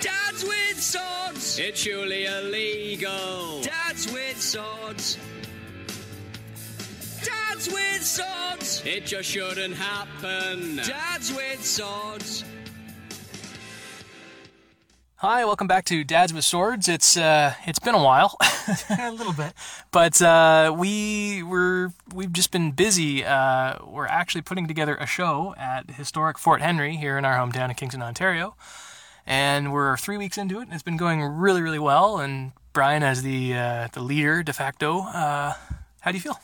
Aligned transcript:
Dads 0.00 0.44
with 0.44 0.80
swords. 0.80 1.58
It's 1.58 1.80
surely 1.80 2.26
illegal. 2.26 3.60
Dads 3.62 4.12
with 4.12 4.40
swords. 4.40 5.18
Dads 7.24 7.68
with 7.68 8.04
swords. 8.04 8.82
It 8.86 9.06
just 9.06 9.28
shouldn't 9.28 9.74
happen. 9.74 10.76
Dads 10.76 11.32
with 11.34 11.64
swords. 11.64 12.44
Hi, 15.16 15.44
welcome 15.44 15.66
back 15.66 15.84
to 15.86 16.04
Dads 16.04 16.32
with 16.32 16.44
Swords. 16.44 16.86
It's 16.88 17.16
uh, 17.16 17.54
it's 17.66 17.80
been 17.80 17.96
a 17.96 18.02
while, 18.02 18.36
a 19.00 19.10
little 19.10 19.32
bit. 19.32 19.52
but 19.90 20.22
uh, 20.22 20.72
we 20.78 21.42
were 21.42 21.92
we've 22.14 22.32
just 22.32 22.52
been 22.52 22.70
busy. 22.70 23.24
Uh, 23.24 23.78
we're 23.84 24.06
actually 24.06 24.42
putting 24.42 24.68
together 24.68 24.94
a 24.94 25.06
show 25.06 25.56
at 25.58 25.90
historic 25.90 26.38
Fort 26.38 26.62
Henry 26.62 26.94
here 26.96 27.18
in 27.18 27.24
our 27.24 27.36
hometown 27.36 27.68
of 27.68 27.76
Kingston, 27.76 28.00
Ontario, 28.00 28.54
and 29.28 29.72
we're 29.72 29.96
three 29.98 30.16
weeks 30.16 30.38
into 30.38 30.58
it. 30.58 30.62
and 30.62 30.72
It's 30.72 30.82
been 30.82 30.96
going 30.96 31.22
really, 31.22 31.60
really 31.62 31.78
well. 31.78 32.18
And 32.18 32.52
Brian, 32.72 33.02
as 33.04 33.22
the 33.22 33.54
uh, 33.54 33.88
the 33.92 34.00
leader 34.00 34.42
de 34.42 34.52
facto, 34.52 35.02
uh, 35.02 35.52
how 36.00 36.10
do 36.10 36.16
you 36.16 36.22
feel? 36.22 36.40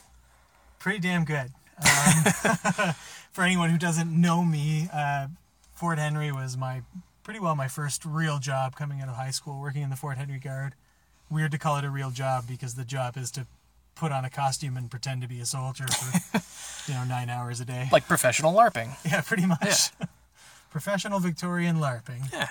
Pretty 0.79 0.98
damn 1.01 1.25
good. 1.25 1.51
Um, 1.78 2.95
for 3.33 3.42
anyone 3.42 3.70
who 3.70 3.78
doesn't 3.78 4.09
know 4.12 4.45
me, 4.45 4.89
uh, 4.92 5.28
Fort 5.75 5.98
Henry 5.98 6.30
was 6.30 6.56
my 6.56 6.83
pretty 7.25 7.41
well 7.41 7.56
my 7.56 7.69
first 7.69 8.05
real 8.05 8.39
job 8.39 8.77
coming 8.77 9.01
out 9.01 9.09
of 9.09 9.16
high 9.16 9.30
school, 9.30 9.61
working 9.61 9.83
in 9.83 9.91
the 9.91 9.97
Fort 9.97 10.19
Henry 10.19 10.39
Guard. 10.39 10.75
Weird 11.30 11.53
to 11.53 11.59
call 11.59 11.78
it 11.78 11.84
a 11.84 11.91
real 11.91 12.11
job 12.11 12.45
because 12.47 12.75
the 12.75 12.84
job 12.84 13.16
is 13.16 13.30
to 13.33 13.47
put 13.95 14.12
on 14.12 14.25
a 14.27 14.30
costume 14.30 14.77
and 14.77 14.91
pretend 14.91 15.23
to 15.23 15.28
be 15.28 15.41
a 15.41 15.47
soldier 15.47 15.87
for 15.89 16.39
you 16.92 16.98
know 16.98 17.05
nine 17.05 17.30
hours 17.30 17.61
a 17.61 17.64
day. 17.64 17.89
Like 17.91 18.06
professional 18.06 18.53
LARPing. 18.53 18.91
yeah, 19.06 19.23
pretty 19.23 19.47
much. 19.47 19.91
Yeah. 20.01 20.06
Professional 20.70 21.20
Victorian 21.20 21.77
LARPing. 21.77 22.33
Yeah, 22.33 22.48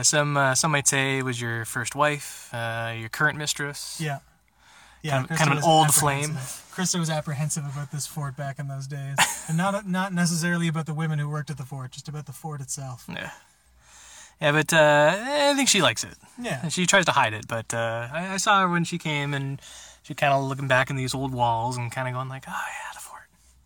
some 0.00 0.38
uh, 0.38 0.54
some 0.54 0.70
might 0.70 0.88
say 0.88 1.18
it 1.18 1.24
was 1.24 1.38
your 1.38 1.66
first 1.66 1.94
wife, 1.94 2.48
uh, 2.54 2.94
your 2.96 3.10
current 3.10 3.36
mistress. 3.36 4.00
Yeah. 4.00 4.20
Yeah, 5.02 5.10
Kind 5.18 5.30
of- 5.30 5.36
kind 5.38 5.50
of 5.52 5.58
an 5.58 5.64
old 5.64 5.92
flame. 5.92 6.30
Krista 6.72 6.98
was 6.98 7.10
apprehensive 7.10 7.64
about 7.66 7.90
this 7.90 8.06
fort 8.06 8.34
back 8.36 8.58
in 8.58 8.68
those 8.68 8.86
days, 8.86 9.16
and 9.48 9.58
not 9.58 9.86
not 9.86 10.12
necessarily 10.14 10.68
about 10.68 10.86
the 10.86 10.94
women 10.94 11.18
who 11.18 11.28
worked 11.28 11.50
at 11.50 11.58
the 11.58 11.64
fort, 11.66 11.90
just 11.90 12.08
about 12.08 12.24
the 12.24 12.32
fort 12.32 12.60
itself. 12.62 13.04
Yeah. 13.08 13.30
Yeah, 14.40 14.52
but 14.52 14.72
uh, 14.72 15.14
I 15.50 15.54
think 15.54 15.68
she 15.68 15.82
likes 15.82 16.02
it. 16.02 16.16
Yeah, 16.40 16.66
She 16.68 16.84
tries 16.86 17.04
to 17.04 17.12
hide 17.12 17.32
it, 17.32 17.46
but 17.46 17.72
uh, 17.74 18.08
I, 18.12 18.34
I 18.34 18.36
saw 18.38 18.60
her 18.62 18.68
when 18.68 18.82
she 18.84 18.98
came, 18.98 19.34
and 19.34 19.60
she 20.02 20.14
kind 20.14 20.32
of 20.32 20.42
looking 20.44 20.66
back 20.66 20.88
in 20.90 20.96
these 20.96 21.14
old 21.14 21.32
walls 21.32 21.76
and 21.76 21.92
kind 21.92 22.08
of 22.08 22.14
going 22.14 22.28
like, 22.28 22.44
"Oh 22.48 22.50
yeah, 22.50 22.91
the 22.91 22.91
fort." 22.91 22.91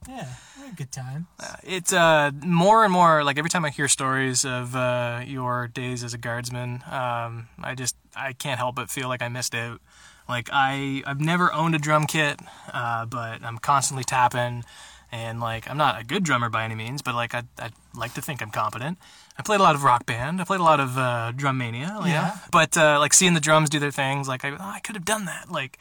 Yeah, 0.08 0.28
good 0.76 0.92
time. 0.92 1.26
Uh, 1.40 1.56
it's 1.62 1.92
uh, 1.92 2.30
more 2.44 2.84
and 2.84 2.92
more 2.92 3.24
like 3.24 3.38
every 3.38 3.50
time 3.50 3.64
I 3.64 3.70
hear 3.70 3.88
stories 3.88 4.44
of 4.44 4.76
uh, 4.76 5.22
your 5.26 5.68
days 5.68 6.04
as 6.04 6.14
a 6.14 6.18
guardsman, 6.18 6.82
um, 6.90 7.48
I 7.62 7.74
just 7.74 7.96
I 8.14 8.32
can't 8.32 8.58
help 8.58 8.76
but 8.76 8.90
feel 8.90 9.08
like 9.08 9.22
I 9.22 9.28
missed 9.28 9.54
out. 9.54 9.80
Like 10.28 10.48
I 10.52 11.02
I've 11.06 11.20
never 11.20 11.52
owned 11.52 11.74
a 11.74 11.78
drum 11.78 12.06
kit, 12.06 12.40
uh, 12.72 13.06
but 13.06 13.42
I'm 13.42 13.58
constantly 13.58 14.04
tapping, 14.04 14.64
and 15.12 15.40
like 15.40 15.68
I'm 15.70 15.76
not 15.76 16.00
a 16.00 16.04
good 16.04 16.24
drummer 16.24 16.50
by 16.50 16.64
any 16.64 16.74
means, 16.74 17.02
but 17.02 17.14
like 17.14 17.34
I 17.34 17.42
I 17.58 17.70
like 17.94 18.14
to 18.14 18.22
think 18.22 18.42
I'm 18.42 18.50
competent. 18.50 18.98
I 19.38 19.42
played 19.42 19.60
a 19.60 19.62
lot 19.62 19.74
of 19.74 19.84
rock 19.84 20.06
band. 20.06 20.40
I 20.40 20.44
played 20.44 20.60
a 20.60 20.64
lot 20.64 20.80
of 20.80 20.96
uh, 20.96 21.32
drum 21.32 21.58
mania. 21.58 21.88
you 21.98 22.00
know? 22.00 22.06
Yeah. 22.06 22.36
But 22.50 22.76
uh, 22.76 22.98
like 22.98 23.12
seeing 23.12 23.34
the 23.34 23.40
drums 23.40 23.68
do 23.68 23.78
their 23.78 23.90
things, 23.90 24.28
like 24.28 24.44
I, 24.44 24.50
oh, 24.50 24.56
I 24.60 24.80
could 24.80 24.94
have 24.94 25.04
done 25.04 25.26
that. 25.26 25.50
Like 25.50 25.78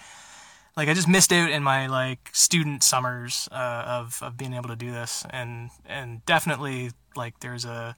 like 0.77 0.89
I 0.89 0.93
just 0.93 1.07
missed 1.07 1.31
out 1.31 1.49
in 1.49 1.63
my 1.63 1.87
like 1.87 2.29
student 2.33 2.83
summers 2.83 3.47
uh, 3.51 3.83
of 3.87 4.19
of 4.21 4.37
being 4.37 4.53
able 4.53 4.69
to 4.69 4.75
do 4.75 4.91
this, 4.91 5.25
and 5.29 5.69
and 5.85 6.25
definitely 6.25 6.91
like 7.15 7.39
there's 7.39 7.65
a 7.65 7.95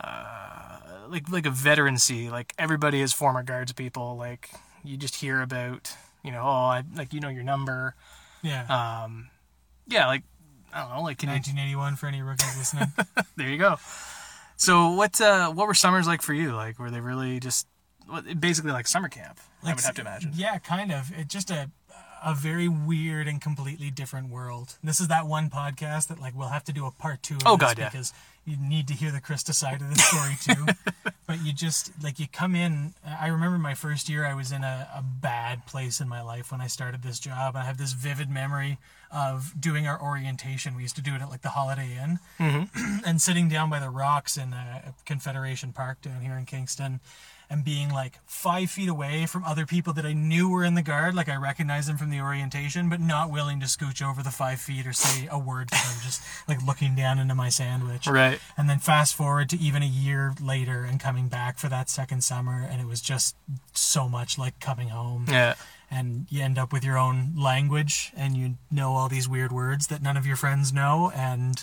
uh, 0.00 0.78
like 1.08 1.28
like 1.30 1.46
a 1.46 1.50
veterancy. 1.50 2.30
Like 2.30 2.52
everybody 2.58 3.00
is 3.00 3.12
former 3.12 3.42
guards 3.42 3.72
people. 3.72 4.16
Like 4.16 4.50
you 4.82 4.96
just 4.96 5.16
hear 5.16 5.40
about 5.40 5.94
you 6.22 6.32
know 6.32 6.42
oh 6.42 6.66
I 6.66 6.82
like 6.96 7.12
you 7.12 7.20
know 7.20 7.28
your 7.28 7.44
number. 7.44 7.94
Yeah, 8.42 8.66
Um, 9.04 9.30
yeah, 9.86 10.06
like 10.06 10.22
I 10.74 10.80
don't 10.80 10.90
know, 10.96 11.02
like 11.02 11.18
can 11.18 11.30
you 11.30 11.34
1981 11.36 11.96
for 11.96 12.06
any 12.08 12.20
rookies 12.20 12.58
listening. 12.58 12.92
there 13.36 13.48
you 13.48 13.56
go. 13.56 13.76
So 14.56 14.90
what 14.90 15.20
uh, 15.20 15.50
what 15.52 15.66
were 15.66 15.74
summers 15.74 16.06
like 16.06 16.22
for 16.22 16.34
you? 16.34 16.52
Like 16.52 16.78
were 16.78 16.90
they 16.90 17.00
really 17.00 17.40
just 17.40 17.66
basically 18.38 18.72
like 18.72 18.86
summer 18.86 19.08
camp? 19.08 19.40
I 19.62 19.72
would 19.72 19.80
have 19.80 19.94
to 19.94 20.00
imagine. 20.02 20.32
Yeah, 20.34 20.58
kind 20.58 20.92
of. 20.92 21.10
It 21.18 21.28
just 21.28 21.50
a 21.50 21.70
a 22.24 22.34
very 22.34 22.68
weird 22.68 23.28
and 23.28 23.40
completely 23.40 23.90
different 23.90 24.30
world. 24.30 24.76
This 24.82 24.98
is 25.00 25.08
that 25.08 25.26
one 25.26 25.50
podcast 25.50 26.08
that 26.08 26.18
like 26.20 26.34
we'll 26.36 26.48
have 26.48 26.64
to 26.64 26.72
do 26.72 26.86
a 26.86 26.90
part 26.90 27.22
two 27.22 27.36
of 27.36 27.42
Oh, 27.46 27.56
this 27.56 27.68
God, 27.68 27.78
yeah. 27.78 27.90
because 27.90 28.12
you 28.46 28.56
need 28.58 28.88
to 28.88 28.94
hear 28.94 29.10
the 29.10 29.20
Krista 29.20 29.52
side 29.54 29.80
of 29.82 29.88
the 29.90 29.96
story 29.98 30.36
too. 30.42 31.12
but 31.26 31.44
you 31.44 31.52
just 31.52 31.92
like 32.02 32.18
you 32.18 32.26
come 32.32 32.54
in. 32.54 32.94
I 33.06 33.28
remember 33.28 33.58
my 33.58 33.74
first 33.74 34.08
year. 34.08 34.24
I 34.24 34.34
was 34.34 34.52
in 34.52 34.64
a, 34.64 34.88
a 34.94 35.02
bad 35.02 35.66
place 35.66 36.00
in 36.00 36.08
my 36.08 36.22
life 36.22 36.50
when 36.50 36.60
I 36.60 36.66
started 36.66 37.02
this 37.02 37.18
job. 37.18 37.56
I 37.56 37.64
have 37.64 37.78
this 37.78 37.92
vivid 37.92 38.30
memory 38.30 38.78
of 39.10 39.52
doing 39.60 39.86
our 39.86 40.00
orientation. 40.00 40.74
We 40.76 40.82
used 40.82 40.96
to 40.96 41.02
do 41.02 41.14
it 41.14 41.22
at 41.22 41.28
like 41.30 41.42
the 41.42 41.50
Holiday 41.50 41.96
Inn, 42.02 42.18
and 43.06 43.20
sitting 43.22 43.48
down 43.48 43.70
by 43.70 43.78
the 43.80 43.90
rocks 43.90 44.36
in 44.36 44.52
uh, 44.52 44.92
Confederation 45.06 45.72
Park 45.72 46.00
down 46.02 46.20
here 46.22 46.36
in 46.36 46.46
Kingston 46.46 47.00
and 47.50 47.64
being 47.64 47.90
like 47.90 48.18
five 48.26 48.70
feet 48.70 48.88
away 48.88 49.26
from 49.26 49.44
other 49.44 49.66
people 49.66 49.92
that 49.94 50.04
I 50.06 50.12
knew 50.12 50.48
were 50.48 50.64
in 50.64 50.74
the 50.74 50.82
guard, 50.82 51.14
like 51.14 51.28
I 51.28 51.36
recognized 51.36 51.88
them 51.88 51.96
from 51.96 52.10
the 52.10 52.20
orientation, 52.20 52.88
but 52.88 53.00
not 53.00 53.30
willing 53.30 53.60
to 53.60 53.66
scooch 53.66 54.02
over 54.06 54.22
the 54.22 54.30
five 54.30 54.60
feet 54.60 54.86
or 54.86 54.92
say 54.92 55.28
a 55.30 55.38
word 55.38 55.68
to 55.70 55.74
them, 55.74 55.96
just 56.02 56.22
like 56.48 56.62
looking 56.64 56.94
down 56.94 57.18
into 57.18 57.34
my 57.34 57.48
sandwich. 57.48 58.06
Right. 58.06 58.38
And 58.56 58.68
then 58.68 58.78
fast 58.78 59.14
forward 59.14 59.48
to 59.50 59.58
even 59.58 59.82
a 59.82 59.86
year 59.86 60.34
later 60.40 60.84
and 60.84 60.98
coming 60.98 61.28
back 61.28 61.58
for 61.58 61.68
that 61.68 61.88
second 61.90 62.24
summer, 62.24 62.66
and 62.70 62.80
it 62.80 62.86
was 62.86 63.00
just 63.00 63.36
so 63.72 64.08
much 64.08 64.38
like 64.38 64.58
coming 64.60 64.88
home 64.88 65.26
Yeah. 65.28 65.54
and 65.90 66.26
you 66.30 66.42
end 66.42 66.58
up 66.58 66.72
with 66.72 66.82
your 66.84 66.96
own 66.98 67.34
language 67.36 68.12
and 68.16 68.36
you 68.36 68.54
know 68.70 68.92
all 68.94 69.08
these 69.08 69.28
weird 69.28 69.52
words 69.52 69.88
that 69.88 70.02
none 70.02 70.16
of 70.16 70.26
your 70.26 70.36
friends 70.36 70.72
know 70.72 71.12
and 71.14 71.62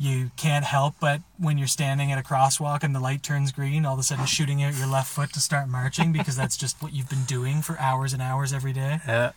you 0.00 0.30
can't 0.36 0.64
help 0.64 0.94
but 0.98 1.20
when 1.38 1.58
you're 1.58 1.66
standing 1.68 2.10
at 2.10 2.18
a 2.18 2.22
crosswalk 2.22 2.82
and 2.82 2.94
the 2.94 3.00
light 3.00 3.22
turns 3.22 3.52
green 3.52 3.84
all 3.84 3.92
of 3.94 4.00
a 4.00 4.02
sudden 4.02 4.24
shooting 4.36 4.62
out 4.62 4.74
your 4.74 4.86
left 4.86 5.12
foot 5.12 5.30
to 5.32 5.40
start 5.40 5.68
marching 5.68 6.10
because 6.10 6.34
that's 6.36 6.56
just 6.56 6.80
what 6.82 6.94
you've 6.94 7.10
been 7.10 7.24
doing 7.24 7.60
for 7.60 7.78
hours 7.78 8.12
and 8.14 8.22
hours 8.22 8.52
every 8.52 8.72
day 8.72 8.98
Yeah. 9.06 9.32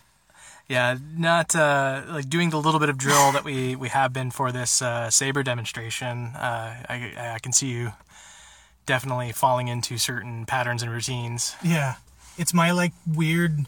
Yeah, 0.66 0.96
not 1.14 1.54
uh, 1.54 2.04
like 2.08 2.30
doing 2.30 2.48
the 2.48 2.56
little 2.58 2.80
bit 2.80 2.88
of 2.88 2.96
drill 2.96 3.32
that 3.32 3.44
we, 3.44 3.76
we 3.76 3.90
have 3.90 4.14
been 4.14 4.30
for 4.30 4.50
this 4.50 4.80
uh, 4.80 5.10
saber 5.10 5.42
demonstration. 5.42 6.28
Uh, 6.34 6.82
I, 6.88 7.12
I 7.34 7.38
can 7.38 7.52
see 7.52 7.68
you 7.68 7.92
definitely 8.86 9.30
falling 9.32 9.68
into 9.68 9.98
certain 9.98 10.46
patterns 10.46 10.82
and 10.82 10.90
routines. 10.90 11.54
yeah 11.62 11.96
it's 12.38 12.54
my 12.54 12.70
like 12.70 12.92
weird 13.06 13.66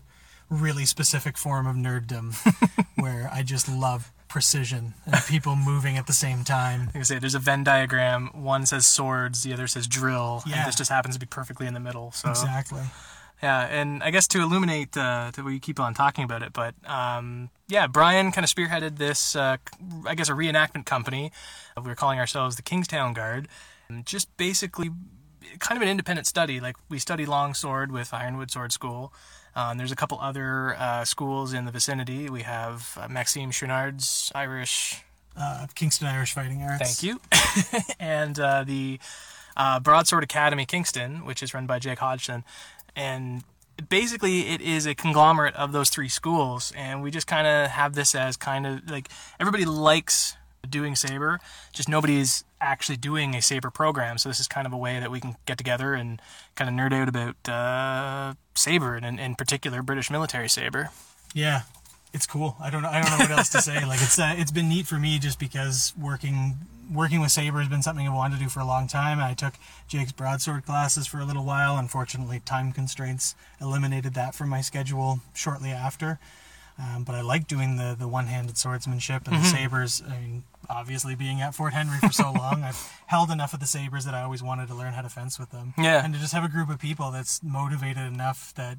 really 0.48 0.84
specific 0.86 1.36
form 1.36 1.66
of 1.66 1.76
nerddom 1.76 2.34
where 2.96 3.28
i 3.32 3.42
just 3.42 3.68
love 3.68 4.10
precision 4.36 4.92
and 5.06 5.14
people 5.26 5.56
moving 5.72 5.96
at 5.96 6.06
the 6.06 6.12
same 6.12 6.44
time 6.44 6.80
Like 6.88 6.96
I 6.96 7.02
say, 7.02 7.18
there's 7.18 7.34
a 7.34 7.38
Venn 7.38 7.64
diagram. 7.64 8.28
One 8.34 8.66
says 8.66 8.86
swords, 8.86 9.42
the 9.42 9.52
other 9.54 9.66
says 9.66 9.86
drill, 9.86 10.42
Yeah. 10.46 10.56
and 10.58 10.68
this 10.68 10.74
just 10.76 10.90
happens 10.90 11.14
to 11.14 11.20
be 11.20 11.24
perfectly 11.26 11.66
in 11.66 11.72
the 11.72 11.80
middle. 11.80 12.12
So 12.12 12.28
exactly 12.28 12.82
yeah, 13.42 13.66
and 13.66 14.02
I 14.02 14.10
guess 14.10 14.26
to 14.28 14.40
illuminate, 14.40 14.96
uh, 14.96 15.30
to 15.32 15.42
we 15.42 15.58
keep 15.58 15.78
on 15.78 15.92
talking 15.94 16.24
about 16.24 16.42
it, 16.42 16.52
but 16.54 16.74
um, 16.86 17.50
yeah, 17.68 17.86
Brian 17.86 18.32
kind 18.32 18.44
of 18.44 18.50
spearheaded 18.50 18.96
this, 18.98 19.36
uh, 19.36 19.56
I 20.06 20.14
guess, 20.14 20.28
a 20.30 20.32
reenactment 20.32 20.84
company. 20.86 21.32
We 21.76 21.82
were 21.88 21.94
calling 21.94 22.18
ourselves 22.18 22.56
the 22.56 22.62
Kingstown 22.62 23.12
Guard. 23.12 23.48
And 23.90 24.06
just 24.06 24.34
basically, 24.38 24.90
kind 25.58 25.76
of 25.76 25.82
an 25.82 25.88
independent 25.88 26.26
study. 26.26 26.60
Like 26.60 26.76
we 26.88 26.98
study 26.98 27.26
longsword 27.26 27.92
with 27.92 28.12
Ironwood 28.14 28.50
Sword 28.50 28.72
School. 28.72 29.12
Um, 29.56 29.78
there's 29.78 29.90
a 29.90 29.96
couple 29.96 30.18
other 30.20 30.76
uh, 30.78 31.04
schools 31.04 31.54
in 31.54 31.64
the 31.64 31.72
vicinity. 31.72 32.28
We 32.28 32.42
have 32.42 32.96
uh, 33.00 33.08
Maxime 33.08 33.50
Chouinard's 33.50 34.30
Irish 34.34 35.02
uh, 35.36 35.66
kingston 35.74 36.06
irish 36.06 36.32
fighting 36.32 36.62
arts 36.62 36.82
Thank 36.82 37.02
you. 37.02 37.20
and 38.00 38.38
uh, 38.38 38.64
the 38.64 38.98
uh, 39.56 39.80
Broadsword 39.80 40.24
Academy 40.24 40.66
Kingston, 40.66 41.24
which 41.24 41.42
is 41.42 41.54
run 41.54 41.66
by 41.66 41.78
Jake 41.78 41.98
Hodgson. 41.98 42.44
And 42.94 43.44
basically, 43.88 44.48
it 44.48 44.60
is 44.60 44.86
a 44.86 44.94
conglomerate 44.94 45.54
of 45.54 45.72
those 45.72 45.90
three 45.90 46.08
schools. 46.08 46.72
And 46.76 47.02
we 47.02 47.10
just 47.10 47.26
kind 47.26 47.46
of 47.46 47.70
have 47.70 47.94
this 47.94 48.14
as 48.14 48.36
kind 48.36 48.66
of 48.66 48.90
like 48.90 49.08
everybody 49.40 49.64
likes 49.64 50.36
doing 50.66 50.94
Saber, 50.94 51.40
just 51.72 51.88
nobody's 51.88 52.44
actually 52.60 52.96
doing 52.96 53.34
a 53.34 53.42
Saber 53.42 53.70
program. 53.70 54.18
So 54.18 54.28
this 54.28 54.40
is 54.40 54.48
kind 54.48 54.66
of 54.66 54.72
a 54.72 54.76
way 54.76 55.00
that 55.00 55.10
we 55.10 55.20
can 55.20 55.36
get 55.46 55.58
together 55.58 55.94
and 55.94 56.20
kind 56.54 56.68
of 56.68 56.74
nerd 56.74 56.92
out 56.92 57.08
about 57.08 57.48
uh, 57.48 58.34
Saber, 58.54 58.94
and 58.96 59.18
in, 59.18 59.34
particular, 59.34 59.82
British 59.82 60.10
military 60.10 60.48
Saber. 60.48 60.90
Yeah, 61.34 61.62
it's 62.12 62.26
cool. 62.26 62.56
I 62.60 62.70
don't 62.70 62.82
know. 62.82 62.88
I 62.88 63.02
don't 63.02 63.10
know 63.10 63.18
what 63.18 63.30
else 63.30 63.50
to 63.50 63.62
say. 63.62 63.84
Like 63.84 64.00
it's 64.02 64.18
uh, 64.18 64.34
it's 64.36 64.52
been 64.52 64.68
neat 64.68 64.86
for 64.86 64.96
me 64.96 65.18
just 65.18 65.38
because 65.38 65.92
working 66.00 66.56
working 66.92 67.20
with 67.20 67.30
saber 67.30 67.58
has 67.58 67.68
been 67.68 67.82
something 67.82 68.06
I've 68.06 68.14
wanted 68.14 68.38
to 68.38 68.44
do 68.44 68.48
for 68.48 68.60
a 68.60 68.64
long 68.64 68.86
time. 68.86 69.18
I 69.20 69.34
took 69.34 69.54
Jake's 69.88 70.12
broadsword 70.12 70.64
classes 70.64 71.06
for 71.06 71.18
a 71.18 71.24
little 71.24 71.44
while. 71.44 71.76
Unfortunately, 71.76 72.40
time 72.40 72.72
constraints 72.72 73.34
eliminated 73.60 74.14
that 74.14 74.34
from 74.34 74.48
my 74.48 74.60
schedule 74.60 75.20
shortly 75.34 75.70
after. 75.70 76.18
Um, 76.78 77.04
but 77.04 77.14
I 77.14 77.22
like 77.22 77.46
doing 77.48 77.76
the, 77.76 77.96
the 77.98 78.06
one 78.08 78.26
handed 78.26 78.58
swordsmanship 78.58 79.26
and 79.26 79.34
Mm-hmm. 79.36 79.42
the 79.44 79.48
sabers. 79.48 80.02
I 80.06 80.18
mean, 80.20 80.42
obviously 80.68 81.14
being 81.14 81.40
at 81.40 81.54
Fort 81.54 81.72
Henry 81.72 81.98
for 81.98 82.12
so 82.12 82.30
long, 82.36 82.62
I've 82.64 82.76
held 83.06 83.30
enough 83.30 83.54
of 83.54 83.60
the 83.60 83.66
sabers 83.66 84.04
that 84.04 84.14
I 84.14 84.22
always 84.22 84.42
wanted 84.42 84.68
to 84.68 84.74
learn 84.74 84.92
how 84.92 85.00
to 85.02 85.08
fence 85.08 85.38
with 85.38 85.50
them. 85.52 85.72
Yeah. 85.78 86.04
And 86.04 86.12
to 86.12 86.20
just 86.20 86.34
have 86.34 86.44
a 86.44 86.48
group 86.48 86.68
of 86.68 86.78
people 86.78 87.10
that's 87.10 87.42
motivated 87.42 88.02
enough 88.06 88.52
that 88.56 88.76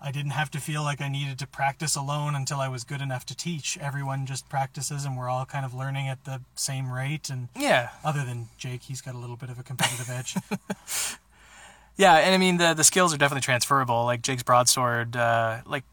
I 0.00 0.12
didn't 0.12 0.32
have 0.32 0.50
to 0.52 0.60
feel 0.60 0.82
like 0.82 1.00
I 1.02 1.08
needed 1.08 1.38
to 1.40 1.46
practice 1.46 1.94
alone 1.96 2.34
until 2.34 2.58
I 2.60 2.68
was 2.68 2.84
good 2.84 3.00
enough 3.02 3.26
to 3.26 3.36
teach. 3.36 3.76
Everyone 3.78 4.24
just 4.26 4.48
practices 4.48 5.04
and 5.04 5.16
we're 5.16 5.28
all 5.28 5.44
kind 5.44 5.64
of 5.66 5.74
learning 5.74 6.08
at 6.08 6.24
the 6.24 6.40
same 6.54 6.90
rate. 6.90 7.28
And 7.28 7.48
Yeah. 7.54 7.90
other 8.04 8.24
than 8.24 8.48
Jake, 8.56 8.82
he's 8.84 9.00
got 9.02 9.14
a 9.14 9.18
little 9.18 9.36
bit 9.36 9.50
of 9.50 9.58
a 9.58 9.62
competitive 9.62 10.08
edge. 10.10 10.36
Yeah, 11.96 12.14
and 12.16 12.34
I 12.34 12.38
mean 12.38 12.58
the 12.58 12.74
the 12.74 12.84
skills 12.84 13.14
are 13.14 13.16
definitely 13.18 13.42
transferable. 13.42 14.04
Like 14.04 14.22
Jake's 14.22 14.42
broadsword, 14.42 15.16
uh, 15.16 15.58
like 15.66 15.84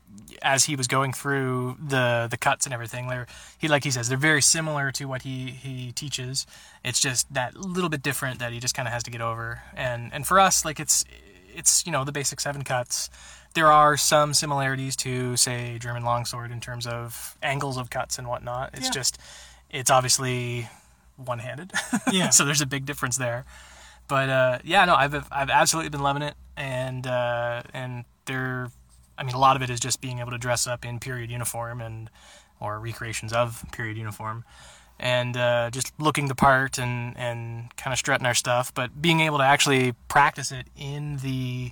as 0.41 0.65
he 0.65 0.75
was 0.75 0.87
going 0.87 1.13
through 1.13 1.77
the 1.85 2.27
the 2.29 2.37
cuts 2.37 2.65
and 2.65 2.73
everything, 2.73 3.07
they're 3.07 3.27
he 3.57 3.67
like 3.69 3.83
he 3.83 3.91
says 3.91 4.09
they're 4.09 4.17
very 4.17 4.41
similar 4.41 4.91
to 4.93 5.05
what 5.05 5.21
he 5.21 5.51
he 5.51 5.91
teaches. 5.93 6.45
It's 6.83 6.99
just 6.99 7.33
that 7.33 7.55
little 7.55 7.89
bit 7.89 8.03
different 8.03 8.39
that 8.39 8.51
he 8.51 8.59
just 8.59 8.75
kind 8.75 8.87
of 8.87 8.93
has 8.93 9.03
to 9.03 9.11
get 9.11 9.21
over. 9.21 9.61
And 9.75 10.13
and 10.13 10.27
for 10.27 10.39
us, 10.39 10.65
like 10.65 10.79
it's 10.79 11.05
it's 11.55 11.85
you 11.85 11.91
know 11.91 12.03
the 12.03 12.11
basic 12.11 12.39
seven 12.41 12.63
cuts. 12.63 13.09
There 13.53 13.71
are 13.71 13.95
some 13.97 14.33
similarities 14.33 14.95
to 14.97 15.37
say 15.37 15.77
German 15.79 16.03
longsword 16.03 16.51
in 16.51 16.59
terms 16.59 16.87
of 16.87 17.37
angles 17.43 17.77
of 17.77 17.89
cuts 17.89 18.17
and 18.17 18.27
whatnot. 18.27 18.71
It's 18.73 18.85
Yeah. 18.87 18.91
just 18.91 19.19
it's 19.69 19.89
obviously 19.91 20.67
one 21.15 21.39
handed. 21.39 21.71
Yeah. 22.11 22.29
so 22.29 22.43
there's 22.43 22.61
a 22.61 22.65
big 22.65 22.85
difference 22.85 23.17
there. 23.17 23.45
But 24.13 24.29
uh, 24.29 24.59
yeah, 24.63 24.85
no, 24.85 24.93
I've 24.93 25.15
I've 25.31 25.49
absolutely 25.49 25.89
been 25.89 26.03
loving 26.03 26.21
it, 26.21 26.35
and 26.55 27.07
uh, 27.07 27.63
and 27.73 28.05
there, 28.25 28.67
I 29.17 29.23
mean, 29.23 29.33
a 29.33 29.39
lot 29.39 29.55
of 29.55 29.63
it 29.63 29.71
is 29.71 29.79
just 29.79 30.01
being 30.01 30.19
able 30.19 30.29
to 30.29 30.37
dress 30.37 30.67
up 30.67 30.85
in 30.85 30.99
period 30.99 31.31
uniform 31.31 31.81
and 31.81 32.11
or 32.59 32.79
recreations 32.79 33.33
of 33.33 33.65
period 33.71 33.97
uniform, 33.97 34.45
and 34.99 35.35
uh, 35.35 35.71
just 35.71 35.99
looking 35.99 36.27
the 36.27 36.35
part 36.35 36.77
and 36.77 37.17
and 37.17 37.75
kind 37.75 37.91
of 37.91 37.97
strutting 37.97 38.27
our 38.27 38.35
stuff, 38.35 38.71
but 38.75 39.01
being 39.01 39.19
able 39.19 39.39
to 39.39 39.43
actually 39.43 39.95
practice 40.09 40.51
it 40.51 40.67
in 40.77 41.17
the 41.23 41.71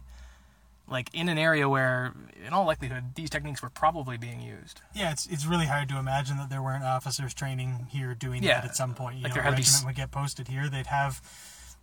like 0.88 1.14
in 1.14 1.30
an 1.30 1.38
area 1.38 1.70
where, 1.70 2.12
in 2.44 2.54
all 2.54 2.66
likelihood, 2.66 3.14
these 3.14 3.30
techniques 3.30 3.62
were 3.62 3.70
probably 3.70 4.18
being 4.18 4.42
used. 4.42 4.82
Yeah, 4.96 5.12
it's 5.12 5.28
it's 5.28 5.46
really 5.46 5.68
hard 5.68 5.90
to 5.90 6.00
imagine 6.00 6.38
that 6.38 6.50
there 6.50 6.64
weren't 6.64 6.84
officers 6.84 7.36
training 7.36 7.86
here 7.92 8.16
doing 8.16 8.42
Yeah, 8.42 8.62
that 8.62 8.70
at 8.72 8.76
some 8.76 8.96
point. 8.96 9.18
You 9.18 9.26
like 9.26 9.36
know, 9.36 9.42
a 9.42 9.44
had 9.44 9.52
to 9.52 9.56
be 9.58 9.62
regiment 9.62 9.86
would 9.86 9.96
get 9.96 10.10
posted 10.10 10.48
here. 10.48 10.70
They'd 10.70 10.88
have 10.88 11.22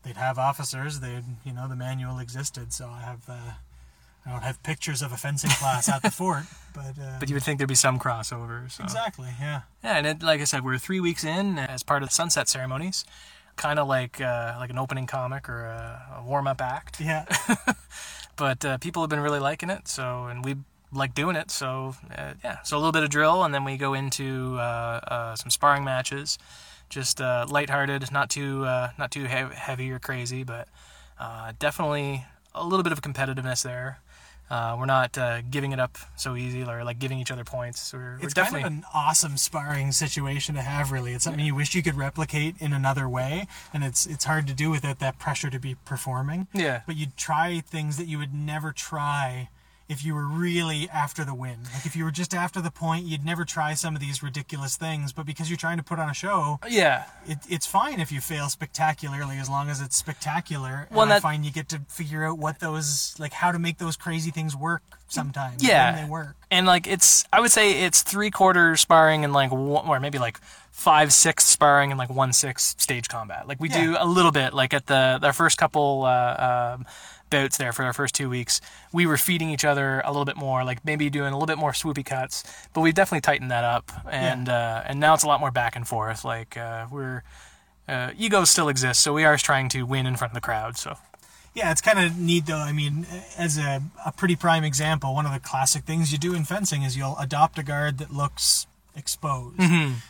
they'd 0.02 0.16
have 0.16 0.38
officers. 0.38 1.00
They'd 1.00 1.24
you 1.44 1.52
know 1.52 1.68
the 1.68 1.76
manual 1.76 2.18
existed. 2.18 2.72
So 2.72 2.88
I 2.88 3.00
have 3.00 3.28
uh, 3.28 3.52
I 4.26 4.30
don't 4.30 4.42
have 4.42 4.62
pictures 4.62 5.02
of 5.02 5.12
a 5.12 5.16
fencing 5.16 5.50
class 5.50 5.88
at 5.88 6.02
the 6.02 6.10
fort, 6.10 6.44
but, 6.74 6.98
uh, 7.00 7.16
But 7.18 7.28
you 7.28 7.34
would 7.34 7.42
think 7.42 7.58
there'd 7.58 7.68
be 7.68 7.74
some 7.74 7.98
crossover. 7.98 8.70
So. 8.70 8.84
exactly, 8.84 9.28
yeah. 9.40 9.62
Yeah, 9.82 9.96
and 9.96 10.06
it, 10.06 10.22
like 10.22 10.40
I 10.40 10.44
said, 10.44 10.64
we're 10.64 10.78
three 10.78 11.00
weeks 11.00 11.24
in 11.24 11.58
as 11.58 11.82
part 11.82 12.02
of 12.02 12.08
the 12.10 12.14
sunset 12.14 12.48
ceremonies, 12.48 13.04
kind 13.56 13.78
of 13.78 13.88
like 13.88 14.20
uh, 14.20 14.56
like 14.58 14.70
an 14.70 14.78
opening 14.78 15.06
comic 15.06 15.48
or 15.48 15.64
a, 15.64 16.18
a 16.18 16.22
warm 16.24 16.46
up 16.46 16.60
act. 16.60 17.00
Yeah, 17.00 17.24
But 18.38 18.64
uh, 18.64 18.78
people 18.78 19.02
have 19.02 19.10
been 19.10 19.20
really 19.20 19.40
liking 19.40 19.68
it, 19.68 19.88
so 19.88 20.26
and 20.26 20.44
we 20.44 20.56
like 20.92 21.12
doing 21.12 21.34
it. 21.36 21.50
So 21.50 21.96
uh, 22.16 22.34
yeah, 22.44 22.62
so 22.62 22.76
a 22.76 22.78
little 22.78 22.92
bit 22.92 23.02
of 23.02 23.10
drill, 23.10 23.42
and 23.44 23.52
then 23.52 23.64
we 23.64 23.76
go 23.76 23.94
into 23.94 24.56
uh, 24.58 25.00
uh, 25.08 25.36
some 25.36 25.50
sparring 25.50 25.84
matches, 25.84 26.38
just 26.88 27.20
uh, 27.20 27.46
lighthearted, 27.48 28.10
not 28.12 28.30
too 28.30 28.64
uh, 28.64 28.90
not 28.98 29.10
too 29.10 29.24
heavy 29.24 29.90
or 29.90 29.98
crazy, 29.98 30.44
but 30.44 30.68
uh, 31.18 31.52
definitely 31.58 32.24
a 32.54 32.64
little 32.64 32.82
bit 32.82 32.92
of 32.92 33.02
competitiveness 33.02 33.62
there. 33.62 34.00
Uh, 34.50 34.74
we're 34.78 34.86
not 34.86 35.18
uh, 35.18 35.42
giving 35.42 35.72
it 35.72 35.80
up 35.80 35.98
so 36.16 36.34
easy 36.34 36.62
or 36.62 36.82
like 36.82 36.98
giving 36.98 37.18
each 37.18 37.30
other 37.30 37.44
points. 37.44 37.92
We're, 37.92 38.16
we're 38.16 38.24
it's 38.24 38.32
definitely 38.32 38.62
kind 38.62 38.78
of 38.78 38.78
an 38.78 38.84
awesome 38.94 39.36
sparring 39.36 39.92
situation 39.92 40.54
to 40.54 40.62
have. 40.62 40.90
Really, 40.90 41.12
it's 41.12 41.24
something 41.24 41.44
you 41.44 41.54
wish 41.54 41.74
you 41.74 41.82
could 41.82 41.96
replicate 41.96 42.54
in 42.58 42.72
another 42.72 43.08
way, 43.08 43.46
and 43.74 43.84
it's 43.84 44.06
it's 44.06 44.24
hard 44.24 44.46
to 44.46 44.54
do 44.54 44.70
without 44.70 45.00
that 45.00 45.18
pressure 45.18 45.50
to 45.50 45.58
be 45.58 45.76
performing. 45.84 46.48
yeah. 46.54 46.80
but 46.86 46.96
you'd 46.96 47.16
try 47.16 47.60
things 47.60 47.98
that 47.98 48.06
you 48.06 48.18
would 48.18 48.32
never 48.32 48.72
try 48.72 49.50
if 49.88 50.04
you 50.04 50.14
were 50.14 50.26
really 50.26 50.88
after 50.90 51.24
the 51.24 51.34
win. 51.34 51.60
Like 51.74 51.86
if 51.86 51.96
you 51.96 52.04
were 52.04 52.10
just 52.10 52.34
after 52.34 52.60
the 52.60 52.70
point, 52.70 53.06
you'd 53.06 53.24
never 53.24 53.44
try 53.44 53.74
some 53.74 53.94
of 53.94 54.00
these 54.00 54.22
ridiculous 54.22 54.76
things. 54.76 55.12
But 55.12 55.24
because 55.24 55.48
you're 55.48 55.56
trying 55.56 55.78
to 55.78 55.82
put 55.82 55.98
on 55.98 56.10
a 56.10 56.14
show, 56.14 56.60
Yeah, 56.68 57.04
it, 57.26 57.38
it's 57.48 57.66
fine 57.66 57.98
if 57.98 58.12
you 58.12 58.20
fail 58.20 58.48
spectacularly 58.48 59.38
as 59.38 59.48
long 59.48 59.70
as 59.70 59.80
it's 59.80 59.96
spectacular. 59.96 60.88
Well, 60.90 61.02
and 61.02 61.12
I 61.12 61.20
find 61.20 61.44
you 61.44 61.50
get 61.50 61.68
to 61.70 61.80
figure 61.88 62.24
out 62.24 62.38
what 62.38 62.60
those, 62.60 63.14
like 63.18 63.32
how 63.32 63.50
to 63.52 63.58
make 63.58 63.78
those 63.78 63.96
crazy 63.96 64.30
things 64.30 64.54
work 64.54 64.82
sometimes. 65.08 65.62
Yeah. 65.64 66.04
they 66.04 66.10
work. 66.10 66.36
and 66.50 66.66
like 66.66 66.86
it's 66.86 67.24
I 67.32 67.40
would 67.40 67.50
say 67.50 67.84
it's 67.84 68.02
three 68.02 68.30
quarters 68.30 68.80
sparring 68.80 69.24
and 69.24 69.32
like 69.32 69.50
one, 69.50 69.88
or 69.88 69.98
maybe 70.00 70.18
like 70.18 70.38
five 70.70 71.12
six 71.12 71.44
sparring 71.44 71.90
and 71.90 71.98
like 71.98 72.10
one 72.10 72.32
six 72.32 72.74
stage 72.78 73.08
combat. 73.08 73.48
Like 73.48 73.58
we 73.58 73.68
do 73.70 73.96
a 73.98 74.06
little 74.06 74.32
bit. 74.32 74.52
Like 74.52 74.74
at 74.74 74.86
the 74.86 75.18
our 75.22 75.32
first 75.32 75.56
couple 75.56 76.04
uh, 76.04 76.74
um, 76.76 76.86
bouts 77.30 77.56
there 77.56 77.72
for 77.72 77.84
our 77.84 77.92
first 77.92 78.14
two 78.14 78.28
weeks, 78.28 78.60
we 78.92 79.06
were 79.06 79.16
feeding 79.16 79.50
each 79.50 79.64
other 79.64 80.00
a 80.04 80.08
little 80.08 80.24
bit 80.24 80.36
more. 80.36 80.64
Like 80.64 80.84
maybe 80.84 81.10
doing 81.10 81.32
a 81.32 81.36
little 81.36 81.46
bit 81.46 81.58
more 81.58 81.72
swoopy 81.72 82.04
cuts, 82.04 82.44
but 82.72 82.80
we've 82.80 82.94
definitely 82.94 83.20
tightened 83.22 83.50
that 83.50 83.64
up. 83.64 83.90
And 84.10 84.48
uh, 84.48 84.82
and 84.86 85.00
now 85.00 85.14
it's 85.14 85.24
a 85.24 85.26
lot 85.26 85.40
more 85.40 85.50
back 85.50 85.76
and 85.76 85.86
forth. 85.86 86.24
Like 86.24 86.56
uh, 86.56 86.86
we're. 86.90 87.22
Uh, 87.88 88.10
egos 88.18 88.50
still 88.50 88.68
exist, 88.68 89.00
so 89.00 89.14
we 89.14 89.24
are 89.24 89.38
trying 89.38 89.66
to 89.70 89.84
win 89.84 90.04
in 90.04 90.14
front 90.14 90.30
of 90.30 90.34
the 90.34 90.42
crowd. 90.42 90.76
So 90.76 90.98
Yeah, 91.54 91.70
it's 91.72 91.80
kind 91.80 91.98
of 91.98 92.18
neat 92.18 92.46
though. 92.46 92.58
I 92.58 92.70
mean, 92.72 93.06
as 93.38 93.56
a, 93.56 93.82
a 94.04 94.12
pretty 94.12 94.36
prime 94.36 94.62
example, 94.62 95.14
one 95.14 95.24
of 95.24 95.32
the 95.32 95.40
classic 95.40 95.84
things 95.84 96.12
you 96.12 96.18
do 96.18 96.34
in 96.34 96.44
fencing 96.44 96.82
is 96.82 96.96
you'll 96.98 97.16
adopt 97.18 97.58
a 97.58 97.62
guard 97.62 97.96
that 97.98 98.12
looks 98.12 98.66
exposed. 98.94 99.58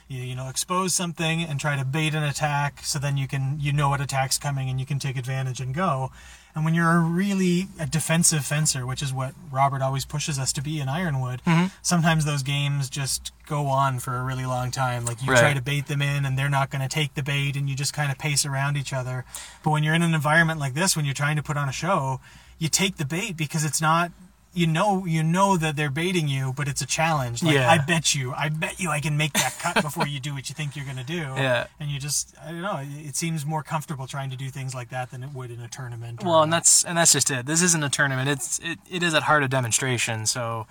You, 0.09 0.23
you 0.23 0.35
know, 0.35 0.49
expose 0.49 0.95
something 0.95 1.43
and 1.43 1.61
try 1.61 1.77
to 1.77 1.85
bait 1.85 2.15
an 2.15 2.23
attack 2.25 2.81
so 2.83 2.99
then 2.99 3.17
you 3.17 3.29
can, 3.29 3.59
you 3.61 3.73
know 3.73 3.89
what 3.91 4.01
attack's 4.01 4.39
coming 4.39 4.69
and 4.69 4.81
you 4.81 4.87
can 4.87 4.99
take 4.99 5.17
advantage 5.17 5.61
and 5.61 5.73
go. 5.75 6.11
And 6.59 6.65
when 6.65 6.75
you're 6.75 6.91
a 6.91 6.99
really 6.99 7.69
a 7.79 7.87
defensive 7.87 8.45
fencer, 8.45 8.85
which 8.85 9.01
is 9.01 9.13
what 9.13 9.33
Robert 9.53 9.81
always 9.81 10.05
pushes 10.05 10.41
us 10.41 10.53
to 10.55 10.61
be 10.61 10.81
in 10.81 10.89
Ironwood, 10.89 11.41
mm-hmm. 11.47 11.67
sometimes 11.83 12.25
those 12.25 12.43
games 12.43 12.91
just 12.91 13.31
go 13.47 13.67
on 13.67 14.01
for 14.01 14.17
a 14.17 14.25
really 14.25 14.45
long 14.45 14.73
time. 14.73 15.05
Like 15.05 15.23
you 15.23 15.29
try 15.37 15.55
to 15.55 15.63
bait 15.63 15.87
them 15.87 16.03
in 16.03 16.25
and 16.25 16.37
they're 16.37 16.49
not 16.49 16.71
going 16.71 16.83
to 16.83 16.89
take 16.89 17.15
the 17.15 17.23
bait 17.23 17.55
and 17.55 17.71
you 17.71 17.77
just 17.77 17.95
kind 17.95 18.11
of 18.11 18.19
pace 18.19 18.45
around 18.45 18.77
each 18.77 18.93
other. 18.93 19.25
But 19.63 19.71
when 19.71 19.85
you're 19.85 19.95
in 19.95 20.03
an 20.03 20.17
environment 20.17 20.59
like 20.59 20.75
this, 20.75 20.97
when 20.97 21.05
you're 21.05 21.15
trying 21.15 21.37
to 21.37 21.45
put 21.45 21.57
on 21.57 21.69
a 21.69 21.73
show, 21.73 22.19
you 22.59 22.69
take 22.69 22.97
the 22.97 23.05
bait 23.05 23.37
because 23.37 23.65
it's 23.65 23.81
not 23.81 24.11
you 24.55 24.67
know 24.67 25.05
you 25.05 25.23
know 25.23 25.57
that 25.57 25.77
they're 25.77 25.91
baiting 25.91 26.27
you, 26.29 26.53
but 26.57 26.69
it's 26.69 26.81
a 26.81 26.87
challenge. 26.87 27.43
Like 27.43 27.55
Yeah. 27.55 27.71
I 27.71 27.79
bet 27.79 28.15
you, 28.15 28.33
I 28.33 28.49
bet 28.49 28.81
you 28.81 28.91
I 28.91 29.01
can 29.01 29.17
make 29.17 29.33
that 29.35 29.57
cut 29.61 29.83
before 29.83 30.07
you 30.07 30.21
do 30.21 30.35
what 30.35 30.49
you 30.49 30.55
think 30.55 30.75
you're 30.75 30.85
going 30.85 30.97
to 30.97 31.05
do. 31.05 31.19
Yeah. 31.37 31.67
And 31.79 31.91
you 31.91 32.01
just 32.01 32.35
I 32.45 32.51
don't 32.51 32.63
know, 32.63 32.81
it 32.83 33.15
seems 33.17 33.45
more 33.47 33.63
comfortable 33.63 34.07
trying 34.07 34.31
to 34.31 34.37
do 34.37 34.49
things 34.51 34.75
like 34.75 34.89
that 34.91 35.11
than 35.11 35.23
it 35.23 35.31
would 35.35 35.51
in 35.51 35.61
a 35.61 35.69
tournament. 35.69 36.25
Well, 36.25 36.43
and 36.43 36.53
that's 36.53 36.85
and 36.85 36.97
that's 36.99 37.13
just 37.13 37.31
it. 37.31 37.47
This 37.47 37.63
isn't 37.63 37.83
a 37.85 37.89
tournament. 37.91 38.29
It's 38.29 38.59
it, 38.61 38.79
it 38.91 39.03
is 39.03 39.15
at 39.15 39.25
heart 39.25 39.43
a 39.45 39.49
demonstration. 39.49 40.27
So 40.27 40.67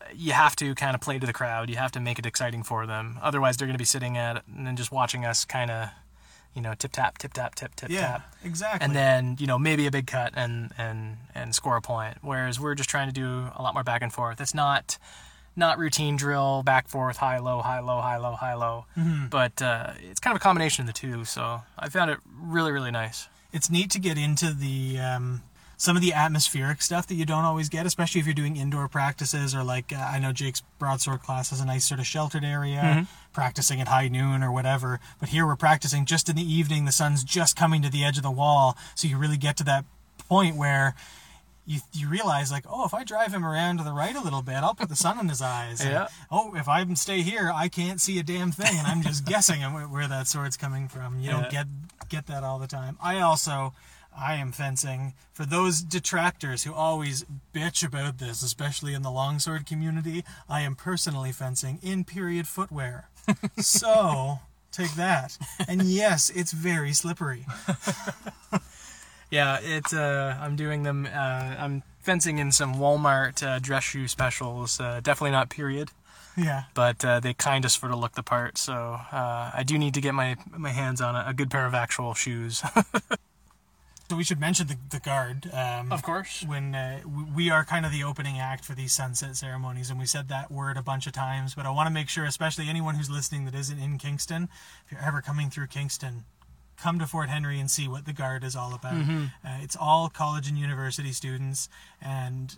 uh, 0.00 0.04
you 0.14 0.32
have 0.32 0.56
to 0.56 0.74
kind 0.74 0.94
of 0.94 1.00
play 1.00 1.18
to 1.18 1.26
the 1.26 1.32
crowd. 1.32 1.68
You 1.70 1.76
have 1.76 1.92
to 1.92 2.00
make 2.00 2.18
it 2.18 2.26
exciting 2.26 2.62
for 2.62 2.86
them. 2.86 3.18
Otherwise, 3.22 3.56
they're 3.56 3.66
going 3.68 3.74
to 3.74 3.78
be 3.78 3.84
sitting 3.84 4.16
at 4.16 4.42
and 4.48 4.66
then 4.66 4.76
just 4.76 4.90
watching 4.90 5.24
us 5.24 5.44
kind 5.44 5.70
of, 5.70 5.88
you 6.54 6.62
know, 6.62 6.74
tip 6.74 6.92
tap, 6.92 7.18
tip 7.18 7.32
tap, 7.32 7.54
tip 7.54 7.74
tip 7.76 7.90
yeah, 7.90 8.00
tap, 8.00 8.34
exactly. 8.44 8.84
and 8.84 8.94
then 8.94 9.36
you 9.38 9.46
know 9.46 9.58
maybe 9.58 9.86
a 9.86 9.90
big 9.90 10.06
cut 10.06 10.32
and 10.34 10.72
and 10.76 11.16
and 11.34 11.54
score 11.54 11.76
a 11.76 11.80
point. 11.80 12.18
Whereas 12.22 12.58
we're 12.58 12.74
just 12.74 12.90
trying 12.90 13.08
to 13.08 13.14
do 13.14 13.50
a 13.54 13.62
lot 13.62 13.74
more 13.74 13.84
back 13.84 14.02
and 14.02 14.12
forth. 14.12 14.40
It's 14.40 14.54
not 14.54 14.98
not 15.56 15.78
routine 15.78 16.16
drill 16.16 16.62
back 16.62 16.88
forth 16.88 17.18
high 17.18 17.38
low 17.38 17.60
high 17.60 17.80
low 17.80 18.00
high 18.00 18.16
low 18.16 18.32
high 18.32 18.54
low, 18.54 18.86
but 19.30 19.60
uh, 19.62 19.92
it's 20.00 20.20
kind 20.20 20.34
of 20.34 20.40
a 20.40 20.42
combination 20.42 20.82
of 20.82 20.86
the 20.86 20.92
two. 20.92 21.24
So 21.24 21.62
I 21.78 21.88
found 21.88 22.10
it 22.10 22.18
really 22.40 22.72
really 22.72 22.90
nice. 22.90 23.28
it's 23.52 23.70
neat 23.70 23.90
to 23.90 23.98
get 23.98 24.16
into 24.18 24.52
the 24.52 24.98
um, 24.98 25.42
some 25.80 25.96
of 25.96 26.02
the 26.02 26.12
atmospheric 26.12 26.82
stuff 26.82 27.06
that 27.06 27.14
you 27.14 27.24
don't 27.24 27.44
always 27.44 27.70
get, 27.70 27.86
especially 27.86 28.20
if 28.20 28.26
you're 28.26 28.34
doing 28.34 28.54
indoor 28.56 28.86
practices 28.86 29.54
or 29.54 29.64
like 29.64 29.94
uh, 29.94 29.96
I 29.96 30.18
know 30.18 30.30
Jake's 30.30 30.60
broadsword 30.78 31.22
class 31.22 31.48
has 31.48 31.60
a 31.62 31.64
nice 31.64 31.86
sort 31.86 32.00
of 32.00 32.06
sheltered 32.06 32.44
area, 32.44 33.08
practicing 33.32 33.80
at 33.80 33.88
high 33.88 34.08
noon 34.08 34.42
or 34.42 34.52
whatever. 34.52 35.00
But 35.18 35.30
here 35.30 35.46
we're 35.46 35.56
practicing 35.56 36.04
just 36.04 36.28
in 36.28 36.36
the 36.36 36.42
evening. 36.42 36.84
The 36.84 36.92
sun's 36.92 37.24
just 37.24 37.56
coming 37.56 37.80
to 37.80 37.88
the 37.88 38.04
edge 38.04 38.18
of 38.18 38.22
the 38.22 38.30
wall, 38.30 38.76
so 38.94 39.08
you 39.08 39.16
really 39.16 39.38
get 39.38 39.56
to 39.56 39.64
that 39.64 39.86
point 40.28 40.54
where. 40.56 40.94
You, 41.66 41.80
you 41.92 42.08
realize 42.08 42.50
like 42.50 42.64
oh 42.68 42.84
if 42.84 42.94
I 42.94 43.04
drive 43.04 43.32
him 43.32 43.44
around 43.46 43.78
to 43.78 43.84
the 43.84 43.92
right 43.92 44.16
a 44.16 44.20
little 44.20 44.42
bit 44.42 44.56
I'll 44.56 44.74
put 44.74 44.88
the 44.88 44.96
sun 44.96 45.20
in 45.20 45.28
his 45.28 45.40
eyes 45.40 45.80
And, 45.80 45.90
Yeah. 45.90 46.08
oh 46.28 46.52
if 46.56 46.68
I 46.68 46.84
stay 46.94 47.20
here 47.22 47.52
I 47.54 47.68
can't 47.68 48.00
see 48.00 48.18
a 48.18 48.24
damn 48.24 48.50
thing 48.50 48.76
and 48.76 48.86
I'm 48.88 49.02
just 49.02 49.24
guessing 49.32 49.60
where, 49.72 49.84
where 49.84 50.08
that 50.08 50.26
sword's 50.26 50.56
coming 50.56 50.88
from 50.88 51.20
you 51.20 51.30
don't 51.30 51.48
get 51.50 51.66
get 52.08 52.26
that 52.26 52.42
all 52.42 52.58
the 52.58 52.66
time 52.66 52.96
I 53.00 53.20
also 53.20 53.72
I 54.16 54.34
am 54.34 54.52
fencing 54.52 55.14
for 55.32 55.46
those 55.46 55.80
detractors 55.82 56.64
who 56.64 56.74
always 56.74 57.24
bitch 57.54 57.86
about 57.86 58.18
this, 58.18 58.42
especially 58.42 58.94
in 58.94 59.02
the 59.02 59.10
longsword 59.10 59.66
community. 59.66 60.24
I 60.48 60.60
am 60.62 60.74
personally 60.74 61.32
fencing 61.32 61.78
in 61.82 62.04
period 62.04 62.46
footwear. 62.46 63.08
so 63.58 64.40
take 64.72 64.94
that. 64.94 65.38
And 65.68 65.82
yes, 65.82 66.30
it's 66.30 66.52
very 66.52 66.92
slippery. 66.92 67.46
Yeah, 69.30 69.58
it's. 69.62 69.92
Uh, 69.94 70.36
I'm 70.40 70.56
doing 70.56 70.82
them. 70.82 71.06
Uh, 71.06 71.54
I'm 71.58 71.84
fencing 72.00 72.38
in 72.38 72.50
some 72.50 72.74
Walmart 72.74 73.46
uh, 73.46 73.60
dress 73.60 73.84
shoe 73.84 74.08
specials. 74.08 74.80
Uh, 74.80 75.00
definitely 75.02 75.30
not 75.30 75.50
period. 75.50 75.90
Yeah. 76.36 76.64
but 76.74 77.04
uh, 77.04 77.20
they 77.20 77.34
kind 77.34 77.64
of 77.64 77.72
sort 77.72 77.92
of 77.92 77.98
look 77.98 78.12
the 78.14 78.22
part. 78.22 78.56
So 78.56 78.72
uh, 79.12 79.50
I 79.52 79.62
do 79.64 79.78
need 79.78 79.94
to 79.94 80.00
get 80.00 80.14
my 80.14 80.36
my 80.56 80.70
hands 80.70 81.00
on 81.00 81.14
a, 81.14 81.26
a 81.28 81.34
good 81.34 81.50
pair 81.50 81.66
of 81.66 81.74
actual 81.74 82.14
shoes. 82.14 82.62
So 84.10 84.16
we 84.16 84.24
should 84.24 84.40
mention 84.40 84.66
the, 84.66 84.76
the 84.90 84.98
guard. 84.98 85.48
Um, 85.52 85.92
course. 86.02 86.42
when 86.44 86.74
uh, 86.74 86.98
we- 87.32 87.48
are 87.48 87.64
kind 87.64 87.86
of 87.86 87.92
the 87.92 88.02
opening 88.02 88.40
act 88.40 88.64
for 88.64 88.74
these 88.74 88.92
sunset 88.92 89.36
ceremonies, 89.36 89.88
and 89.88 90.00
we 90.00 90.04
said 90.06 90.26
that 90.30 90.50
word 90.50 90.76
a 90.76 90.82
bunch 90.82 91.06
of 91.06 91.12
times. 91.12 91.54
But 91.54 91.64
I 91.64 91.70
want 91.70 91.86
to 91.86 91.94
make 91.94 92.08
sure, 92.08 92.24
especially 92.24 92.68
anyone 92.68 92.96
who's 92.96 93.08
listening 93.08 93.44
that 93.44 93.54
isn't 93.54 93.78
in 93.78 93.98
Kingston, 93.98 94.48
if 94.84 94.90
you're 94.90 95.00
ever 95.00 95.22
coming 95.22 95.48
through 95.48 95.68
Kingston, 95.68 96.24
come 96.76 96.98
to 96.98 97.06
Fort 97.06 97.28
Henry 97.28 97.60
and 97.60 97.70
see 97.70 97.86
what 97.86 98.04
the 98.04 98.12
guard 98.12 98.42
is 98.42 98.56
all 98.56 98.74
about. 98.74 98.94
Uh, 98.94 99.58
it's 99.62 99.76
all 99.80 100.08
college 100.08 100.48
and 100.48 100.58
university 100.58 101.12
students, 101.12 101.68
and 102.02 102.56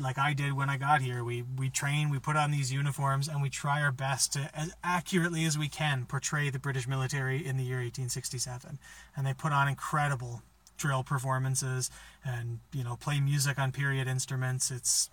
like 0.00 0.16
I 0.16 0.32
did 0.32 0.54
when 0.54 0.70
I 0.70 0.78
got 0.78 1.02
here, 1.02 1.22
we 1.22 1.44
we 1.58 1.68
train, 1.68 2.08
we 2.08 2.18
put 2.18 2.36
on 2.36 2.52
these 2.52 2.72
uniforms, 2.72 3.28
and 3.28 3.42
we 3.42 3.50
try 3.50 3.82
our 3.82 3.92
best 3.92 4.32
to, 4.32 4.48
as 4.54 4.74
accurately 4.82 5.44
as 5.44 5.58
we 5.58 5.68
can, 5.68 6.06
portray 6.06 6.48
the 6.48 6.58
British 6.58 6.88
military 6.88 7.44
in 7.46 7.58
the 7.58 7.64
year 7.64 7.80
1867. 7.80 8.78
And 9.14 9.26
they 9.26 9.34
put 9.34 9.52
on 9.52 9.68
incredible 9.68 10.40
drill 10.76 11.02
performances, 11.02 11.90
and 12.24 12.60
you 12.72 12.84
know, 12.84 12.96
play 12.96 13.20
music 13.20 13.58
on 13.58 13.72
period 13.72 14.08
instruments. 14.08 14.70
It's 14.70 15.10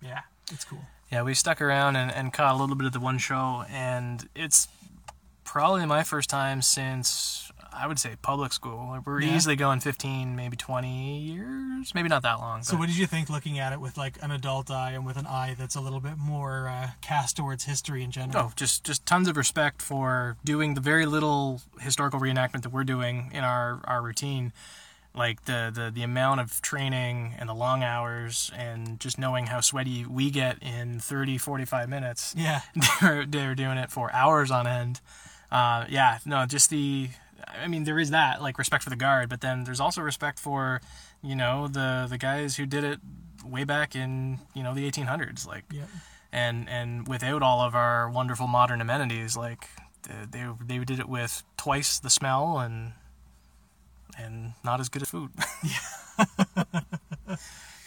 yeah, 0.00 0.20
it's 0.50 0.64
cool. 0.64 0.84
Yeah, 1.10 1.22
we 1.22 1.34
stuck 1.34 1.60
around 1.60 1.96
and, 1.96 2.10
and 2.10 2.32
caught 2.32 2.54
a 2.54 2.58
little 2.58 2.74
bit 2.76 2.86
of 2.86 2.92
the 2.92 3.00
one 3.00 3.18
show, 3.18 3.64
and 3.70 4.28
it's 4.34 4.66
probably 5.44 5.84
my 5.86 6.02
first 6.02 6.30
time 6.30 6.62
since 6.62 7.50
I 7.74 7.86
would 7.86 7.98
say 7.98 8.16
public 8.20 8.52
school. 8.52 8.98
We're 9.04 9.20
Yeah. 9.20 9.34
easily 9.36 9.56
going 9.56 9.80
15, 9.80 10.36
maybe 10.36 10.56
20 10.56 11.18
years, 11.18 11.94
maybe 11.94 12.08
not 12.08 12.22
that 12.22 12.38
long. 12.38 12.62
So, 12.62 12.76
what 12.76 12.86
did 12.88 12.96
you 12.98 13.06
think 13.06 13.28
looking 13.30 13.58
at 13.58 13.72
it 13.72 13.80
with 13.80 13.96
like 13.96 14.18
an 14.22 14.30
adult 14.30 14.70
eye 14.70 14.92
and 14.92 15.04
with 15.06 15.16
an 15.16 15.26
eye 15.26 15.54
that's 15.58 15.74
a 15.74 15.80
little 15.80 16.00
bit 16.00 16.16
more 16.18 16.68
uh, 16.68 16.90
cast 17.00 17.36
towards 17.36 17.64
history 17.64 18.02
in 18.02 18.10
general? 18.10 18.46
Oh, 18.46 18.52
just 18.56 18.84
just 18.84 19.04
tons 19.06 19.26
of 19.28 19.36
respect 19.36 19.80
for 19.82 20.36
doing 20.44 20.74
the 20.74 20.80
very 20.80 21.06
little 21.06 21.60
historical 21.80 22.20
reenactment 22.20 22.62
that 22.62 22.70
we're 22.70 22.84
doing 22.84 23.30
in 23.32 23.42
our, 23.44 23.80
our 23.84 24.02
routine. 24.02 24.52
Like 25.14 25.44
the, 25.44 25.70
the, 25.74 25.90
the 25.94 26.02
amount 26.02 26.40
of 26.40 26.62
training 26.62 27.34
and 27.38 27.48
the 27.48 27.54
long 27.54 27.82
hours 27.82 28.50
and 28.56 28.98
just 28.98 29.18
knowing 29.18 29.46
how 29.46 29.60
sweaty 29.60 30.06
we 30.06 30.30
get 30.30 30.62
in 30.62 31.00
30, 31.00 31.36
45 31.36 31.88
minutes. 31.88 32.34
Yeah, 32.36 32.60
They're, 33.00 33.26
they're 33.26 33.54
doing 33.54 33.76
it 33.76 33.90
for 33.90 34.10
hours 34.12 34.50
on 34.50 34.66
end. 34.66 35.00
Uh, 35.50 35.84
yeah, 35.90 36.18
no, 36.24 36.46
just 36.46 36.70
the, 36.70 37.10
I 37.46 37.68
mean, 37.68 37.84
there 37.84 37.98
is 37.98 38.10
that, 38.10 38.40
like 38.40 38.56
respect 38.58 38.82
for 38.84 38.90
the 38.90 38.96
guard, 38.96 39.28
but 39.28 39.42
then 39.42 39.64
there's 39.64 39.80
also 39.80 40.00
respect 40.00 40.38
for, 40.38 40.80
you 41.22 41.36
know, 41.36 41.68
the, 41.68 42.06
the 42.08 42.16
guys 42.16 42.56
who 42.56 42.64
did 42.64 42.82
it 42.84 42.98
way 43.44 43.64
back 43.64 43.94
in, 43.94 44.38
you 44.54 44.62
know, 44.62 44.72
the 44.72 44.90
1800s. 44.90 45.46
Like, 45.46 45.64
yeah. 45.70 45.82
and 46.32 46.68
and 46.68 47.06
without 47.06 47.42
all 47.42 47.60
of 47.60 47.74
our 47.74 48.08
wonderful 48.08 48.46
modern 48.46 48.80
amenities 48.80 49.36
like 49.36 49.68
they 50.08 50.14
they, 50.30 50.78
they 50.78 50.84
did 50.84 50.98
it 50.98 51.08
with 51.08 51.42
twice 51.56 51.98
the 51.98 52.10
smell 52.10 52.58
and 52.58 52.92
and 54.18 54.52
not 54.64 54.80
as 54.80 54.88
good 54.88 55.02
as 55.02 55.10
food. 55.10 55.30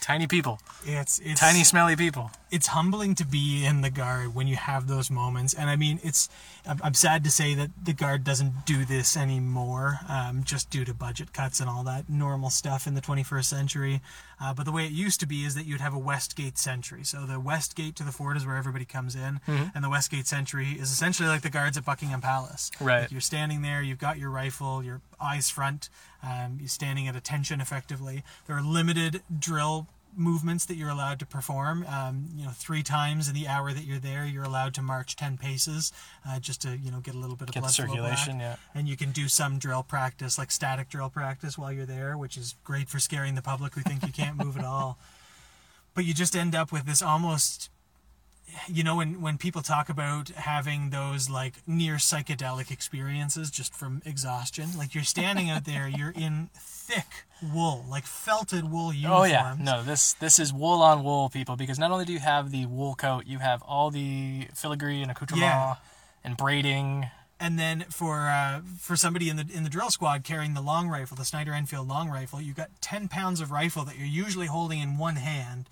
Tiny 0.06 0.28
people. 0.28 0.60
It's 0.84 1.18
it's 1.18 1.40
tiny 1.40 1.64
smelly 1.64 1.96
people. 1.96 2.30
It's 2.52 2.68
humbling 2.68 3.16
to 3.16 3.26
be 3.26 3.64
in 3.64 3.80
the 3.80 3.90
guard 3.90 4.36
when 4.36 4.46
you 4.46 4.54
have 4.54 4.86
those 4.86 5.10
moments 5.10 5.52
and 5.52 5.68
i 5.68 5.74
mean 5.74 5.98
it's 6.04 6.28
i'm 6.64 6.80
I'm 6.84 6.94
sad 6.94 7.24
to 7.24 7.30
say 7.30 7.54
that 7.54 7.70
the 7.84 7.92
guard 7.92 8.22
doesn't 8.22 8.64
do 8.66 8.84
this 8.84 9.16
anymore 9.16 9.98
um, 10.08 10.44
just 10.44 10.70
due 10.70 10.84
to 10.84 10.94
budget 10.94 11.32
cuts 11.32 11.58
and 11.58 11.68
all 11.68 11.82
that 11.84 12.08
normal 12.08 12.50
stuff 12.50 12.86
in 12.86 12.94
the 12.94 13.00
21st 13.00 13.44
century. 13.46 14.00
Uh, 14.40 14.54
but 14.54 14.64
the 14.64 14.70
way 14.72 14.84
it 14.84 14.92
used 14.92 15.18
to 15.20 15.26
be 15.26 15.44
is 15.44 15.54
that 15.56 15.66
you'd 15.66 15.80
have 15.80 15.94
a 15.94 15.98
westgate 15.98 16.56
sentry. 16.58 17.02
So 17.02 17.26
the 17.26 17.40
west 17.40 17.74
gate 17.74 17.96
to 17.96 18.04
the 18.04 18.12
fort 18.12 18.36
is 18.36 18.46
where 18.46 18.56
everybody 18.56 18.84
comes 18.84 19.16
in 19.16 19.40
and 19.74 19.82
the 19.82 19.90
westgate 19.90 20.26
sentry 20.28 20.68
is 20.72 20.92
essentially 20.92 21.28
like 21.28 21.42
the 21.42 21.50
guards 21.50 21.76
at 21.76 21.84
buckingham 21.84 22.20
palace. 22.20 22.70
Right. 22.80 23.00
Like, 23.02 23.10
you're 23.10 23.20
standing 23.20 23.62
there 23.62 23.82
you've 23.82 23.98
got 23.98 24.18
your 24.18 24.30
rifle 24.30 24.84
your 24.84 25.00
eyes 25.20 25.50
front 25.50 25.88
um, 26.22 26.56
you're 26.58 26.68
standing 26.68 27.08
at 27.08 27.16
attention 27.16 27.60
effectively 27.60 28.22
there 28.46 28.56
are 28.56 28.62
limited 28.62 29.22
drill 29.38 29.88
movements 30.16 30.64
that 30.64 30.76
you're 30.76 30.88
allowed 30.88 31.18
to 31.18 31.26
perform. 31.26 31.84
Um, 31.86 32.28
you 32.34 32.44
know, 32.44 32.50
three 32.50 32.82
times 32.82 33.28
in 33.28 33.34
the 33.34 33.46
hour 33.46 33.72
that 33.72 33.84
you're 33.84 33.98
there, 33.98 34.24
you're 34.24 34.44
allowed 34.44 34.74
to 34.74 34.82
march 34.82 35.14
ten 35.14 35.36
paces, 35.36 35.92
uh, 36.26 36.40
just 36.40 36.62
to 36.62 36.76
you 36.76 36.90
know 36.90 37.00
get 37.00 37.14
a 37.14 37.18
little 37.18 37.36
bit 37.36 37.48
of 37.48 37.54
Get 37.54 37.60
blood 37.60 37.72
circulation, 37.72 38.40
yeah. 38.40 38.56
And 38.74 38.88
you 38.88 38.96
can 38.96 39.10
do 39.10 39.28
some 39.28 39.58
drill 39.58 39.82
practice, 39.82 40.38
like 40.38 40.50
static 40.50 40.88
drill 40.88 41.10
practice, 41.10 41.58
while 41.58 41.72
you're 41.72 41.86
there, 41.86 42.16
which 42.16 42.36
is 42.36 42.56
great 42.64 42.88
for 42.88 42.98
scaring 42.98 43.34
the 43.34 43.42
public 43.42 43.74
who 43.74 43.82
think 43.82 44.04
you 44.04 44.12
can't 44.12 44.36
move 44.36 44.56
at 44.56 44.64
all. 44.64 44.98
But 45.94 46.04
you 46.04 46.12
just 46.12 46.36
end 46.36 46.54
up 46.54 46.72
with 46.72 46.84
this 46.84 47.00
almost 47.00 47.70
you 48.68 48.82
know 48.84 48.96
when 48.96 49.20
when 49.20 49.38
people 49.38 49.62
talk 49.62 49.88
about 49.88 50.28
having 50.30 50.90
those 50.90 51.28
like 51.28 51.54
near 51.66 51.94
psychedelic 51.96 52.70
experiences 52.70 53.50
just 53.50 53.74
from 53.74 54.00
exhaustion 54.04 54.68
like 54.78 54.94
you're 54.94 55.04
standing 55.04 55.50
out 55.50 55.64
there 55.64 55.88
you're 55.88 56.12
in 56.16 56.48
thick 56.54 57.24
wool 57.52 57.84
like 57.88 58.04
felted 58.04 58.70
wool 58.70 58.92
uniforms. 58.92 59.20
oh 59.20 59.24
yeah 59.24 59.56
no 59.60 59.82
this 59.82 60.14
this 60.14 60.38
is 60.38 60.52
wool 60.52 60.82
on 60.82 61.04
wool 61.04 61.28
people 61.28 61.56
because 61.56 61.78
not 61.78 61.90
only 61.90 62.04
do 62.04 62.12
you 62.12 62.18
have 62.18 62.50
the 62.50 62.66
wool 62.66 62.94
coat 62.94 63.24
you 63.26 63.38
have 63.38 63.62
all 63.62 63.90
the 63.90 64.46
filigree 64.54 65.02
and 65.02 65.10
accoutrement 65.10 65.42
Yeah. 65.42 65.74
and 66.24 66.36
braiding 66.36 67.06
and 67.38 67.58
then 67.58 67.84
for 67.90 68.28
uh, 68.28 68.62
for 68.78 68.96
somebody 68.96 69.28
in 69.28 69.36
the 69.36 69.46
in 69.52 69.62
the 69.62 69.68
drill 69.68 69.90
squad 69.90 70.24
carrying 70.24 70.54
the 70.54 70.62
long 70.62 70.88
rifle, 70.88 71.18
the 71.18 71.24
Snider 71.26 71.52
Enfield 71.52 71.86
long 71.86 72.08
rifle, 72.08 72.40
you've 72.40 72.56
got 72.56 72.70
ten 72.80 73.08
pounds 73.08 73.42
of 73.42 73.50
rifle 73.50 73.84
that 73.84 73.98
you're 73.98 74.06
usually 74.06 74.46
holding 74.46 74.80
in 74.80 74.96
one 74.96 75.16
hand, 75.16 75.68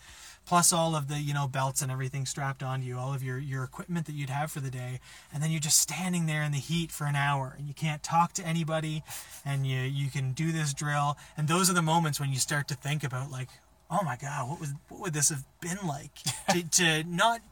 plus 0.46 0.72
all 0.72 0.94
of 0.94 1.08
the 1.08 1.18
you 1.18 1.34
know 1.34 1.48
belts 1.48 1.82
and 1.82 1.90
everything 1.90 2.26
strapped 2.26 2.62
onto 2.62 2.86
you, 2.86 2.98
all 2.98 3.14
of 3.14 3.22
your 3.22 3.38
your 3.38 3.64
equipment 3.64 4.06
that 4.06 4.14
you'd 4.14 4.30
have 4.30 4.50
for 4.50 4.60
the 4.60 4.70
day, 4.70 5.00
and 5.32 5.42
then 5.42 5.50
you're 5.50 5.60
just 5.60 5.78
standing 5.78 6.26
there 6.26 6.42
in 6.42 6.52
the 6.52 6.58
heat 6.58 6.90
for 6.90 7.06
an 7.06 7.16
hour, 7.16 7.54
and 7.58 7.66
you 7.66 7.74
can't 7.74 8.02
talk 8.02 8.32
to 8.34 8.46
anybody, 8.46 9.02
and 9.44 9.66
you 9.66 9.80
you 9.80 10.10
can 10.10 10.32
do 10.32 10.52
this 10.52 10.74
drill, 10.74 11.16
and 11.36 11.48
those 11.48 11.70
are 11.70 11.74
the 11.74 11.82
moments 11.82 12.20
when 12.20 12.30
you 12.30 12.38
start 12.38 12.68
to 12.68 12.74
think 12.74 13.04
about 13.04 13.30
like. 13.30 13.48
Oh 13.90 14.02
my 14.02 14.16
God! 14.16 14.48
What 14.48 14.60
was 14.60 14.72
what 14.88 15.02
would 15.02 15.12
this 15.12 15.28
have 15.28 15.44
been 15.60 15.76
like 15.86 16.10
to, 16.48 16.62
to 16.62 17.04
not 17.04 17.42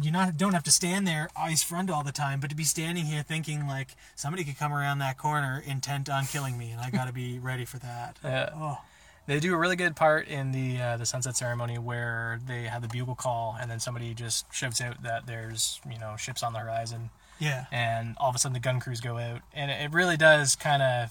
you 0.00 0.10
not 0.10 0.36
don't 0.36 0.52
have 0.52 0.62
to 0.64 0.70
stand 0.70 1.06
there 1.06 1.28
eyes 1.36 1.62
front 1.62 1.90
all 1.90 2.04
the 2.04 2.12
time, 2.12 2.40
but 2.40 2.50
to 2.50 2.56
be 2.56 2.64
standing 2.64 3.06
here 3.06 3.22
thinking 3.22 3.66
like 3.66 3.88
somebody 4.14 4.44
could 4.44 4.58
come 4.58 4.72
around 4.72 4.98
that 4.98 5.18
corner 5.18 5.62
intent 5.66 6.08
on 6.08 6.26
killing 6.26 6.56
me, 6.56 6.70
and 6.70 6.80
I 6.80 6.90
got 6.90 7.06
to 7.06 7.12
be 7.12 7.38
ready 7.38 7.64
for 7.64 7.78
that. 7.78 8.18
Yeah. 8.22 8.50
Oh, 8.54 8.78
They 9.26 9.38
do 9.38 9.54
a 9.54 9.56
really 9.56 9.76
good 9.76 9.94
part 9.94 10.26
in 10.26 10.52
the 10.52 10.80
uh, 10.80 10.96
the 10.96 11.06
sunset 11.06 11.36
ceremony 11.36 11.78
where 11.78 12.40
they 12.46 12.64
have 12.64 12.82
the 12.82 12.88
bugle 12.88 13.14
call 13.14 13.56
and 13.60 13.70
then 13.70 13.78
somebody 13.78 14.14
just 14.14 14.52
shouts 14.52 14.80
out 14.80 15.02
that 15.02 15.26
there's 15.26 15.80
you 15.88 15.98
know 15.98 16.16
ships 16.16 16.42
on 16.42 16.52
the 16.52 16.58
horizon. 16.58 17.10
Yeah, 17.38 17.66
and 17.70 18.16
all 18.18 18.28
of 18.28 18.34
a 18.34 18.38
sudden 18.38 18.54
the 18.54 18.60
gun 18.60 18.80
crews 18.80 19.00
go 19.00 19.18
out. 19.18 19.40
And 19.52 19.70
it, 19.70 19.80
it 19.80 19.92
really 19.92 20.16
does 20.16 20.56
kind 20.56 20.82
of 20.82 21.10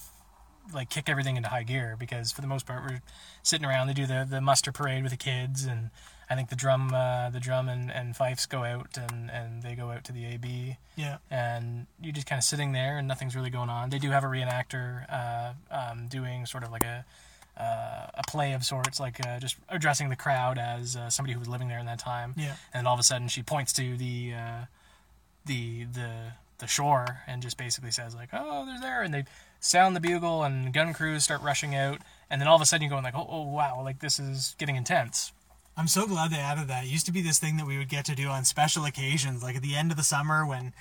like 0.74 0.89
kick 0.89 1.10
everything 1.10 1.38
into 1.38 1.50
high 1.50 1.63
gear 1.63 1.96
because 2.00 2.32
for 2.32 2.41
the 2.41 2.48
most 2.48 2.65
part 2.65 2.84
we're 2.84 3.01
sitting 3.44 3.65
around. 3.65 3.88
They 3.88 3.94
do 3.94 4.06
the, 4.06 4.27
the 4.30 4.41
muster 4.41 4.72
parade 4.72 5.03
with 5.03 5.12
the 5.12 5.18
kids 5.18 5.65
and 5.65 5.89
I 6.30 6.36
think 6.36 6.50
the 6.50 6.56
drum 6.56 6.94
uh, 6.94 7.30
the 7.30 7.39
drum 7.39 7.68
and, 7.68 7.91
and 7.91 8.15
fifes 8.15 8.46
go 8.46 8.63
out 8.63 8.98
and, 8.98 9.30
and 9.30 9.63
they 9.63 9.75
go 9.75 9.89
out 9.91 10.03
to 10.06 10.13
the 10.13 10.25
AB 10.25 10.77
yeah, 10.96 11.18
and 11.30 11.88
you're 12.01 12.13
just 12.13 12.27
kind 12.27 12.38
of 12.38 12.44
sitting 12.44 12.74
there 12.74 12.98
and 12.98 13.08
nothing's 13.08 13.36
really 13.36 13.50
going 13.50 13.70
on. 13.70 13.89
They 13.89 14.00
do 14.00 14.12
have 14.12 14.24
a 14.24 14.27
reenactor 14.27 15.06
uh, 15.10 15.53
um, 15.72 16.08
doing 16.08 16.46
sort 16.46 16.63
of 16.63 16.72
like 16.72 16.84
a 16.84 17.06
uh, 17.62 18.08
a 18.15 18.24
play 18.27 18.53
of 18.53 18.63
sorts, 18.63 19.00
like 19.00 19.25
uh, 19.25 19.39
just 19.39 19.58
addressing 19.70 20.10
the 20.10 20.15
crowd 20.15 20.58
as 20.58 20.96
uh, 20.96 21.10
somebody 21.10 21.34
who 21.34 21.39
was 21.39 21.48
living 21.48 21.68
there 21.68 21.80
in 21.80 21.86
that 21.86 22.00
time. 22.00 22.34
Yeah. 22.38 22.56
And 22.74 22.82
then 22.82 22.88
all 22.88 22.94
of 22.94 23.00
a 23.00 23.03
sudden, 23.03 23.27
she 23.27 23.44
points 23.44 23.72
to 23.74 23.98
the 23.98 24.34
uh, 24.34 24.65
the 25.46 25.86
the 25.86 26.12
the 26.58 26.68
shore 26.68 27.22
and 27.27 27.41
just 27.41 27.58
basically 27.58 27.91
says 27.91 28.15
like, 28.15 28.30
"Oh, 28.34 28.65
they're 28.65 28.80
there," 28.80 29.01
and 29.03 29.13
they 29.13 29.25
sound 29.60 29.96
the 29.96 30.00
bugle 30.00 30.44
and 30.44 30.74
gun 30.74 30.94
crews 30.94 31.24
start 31.24 31.41
rushing 31.41 31.75
out, 31.75 32.00
and 32.30 32.41
then 32.41 32.48
all 32.48 32.56
of 32.56 32.62
a 32.62 32.65
sudden 32.65 32.84
you're 32.84 32.89
going 32.89 33.03
like, 33.03 33.15
"Oh, 33.15 33.27
oh 33.30 33.48
wow, 33.48 33.82
like 33.84 34.00
this 34.00 34.20
is 34.20 34.56
getting 34.58 34.75
intense." 34.75 35.34
I'm 35.77 35.88
so 35.88 36.06
glad 36.06 36.32
they 36.32 36.38
added 36.38 36.68
that. 36.68 36.84
It 36.84 36.89
used 36.89 37.06
to 37.06 37.13
be 37.13 37.22
this 37.22 37.39
thing 37.39 37.58
that 37.58 37.65
we 37.65 37.77
would 37.77 37.88
get 37.88 38.06
to 38.06 38.15
do 38.15 38.27
on 38.27 38.44
special 38.44 38.86
occasions, 38.86 39.41
like 39.41 39.56
at 39.56 39.62
the 39.62 39.75
end 39.75 39.89
of 39.89 39.98
the 39.98 40.03
summer 40.03 40.46
when 40.46 40.74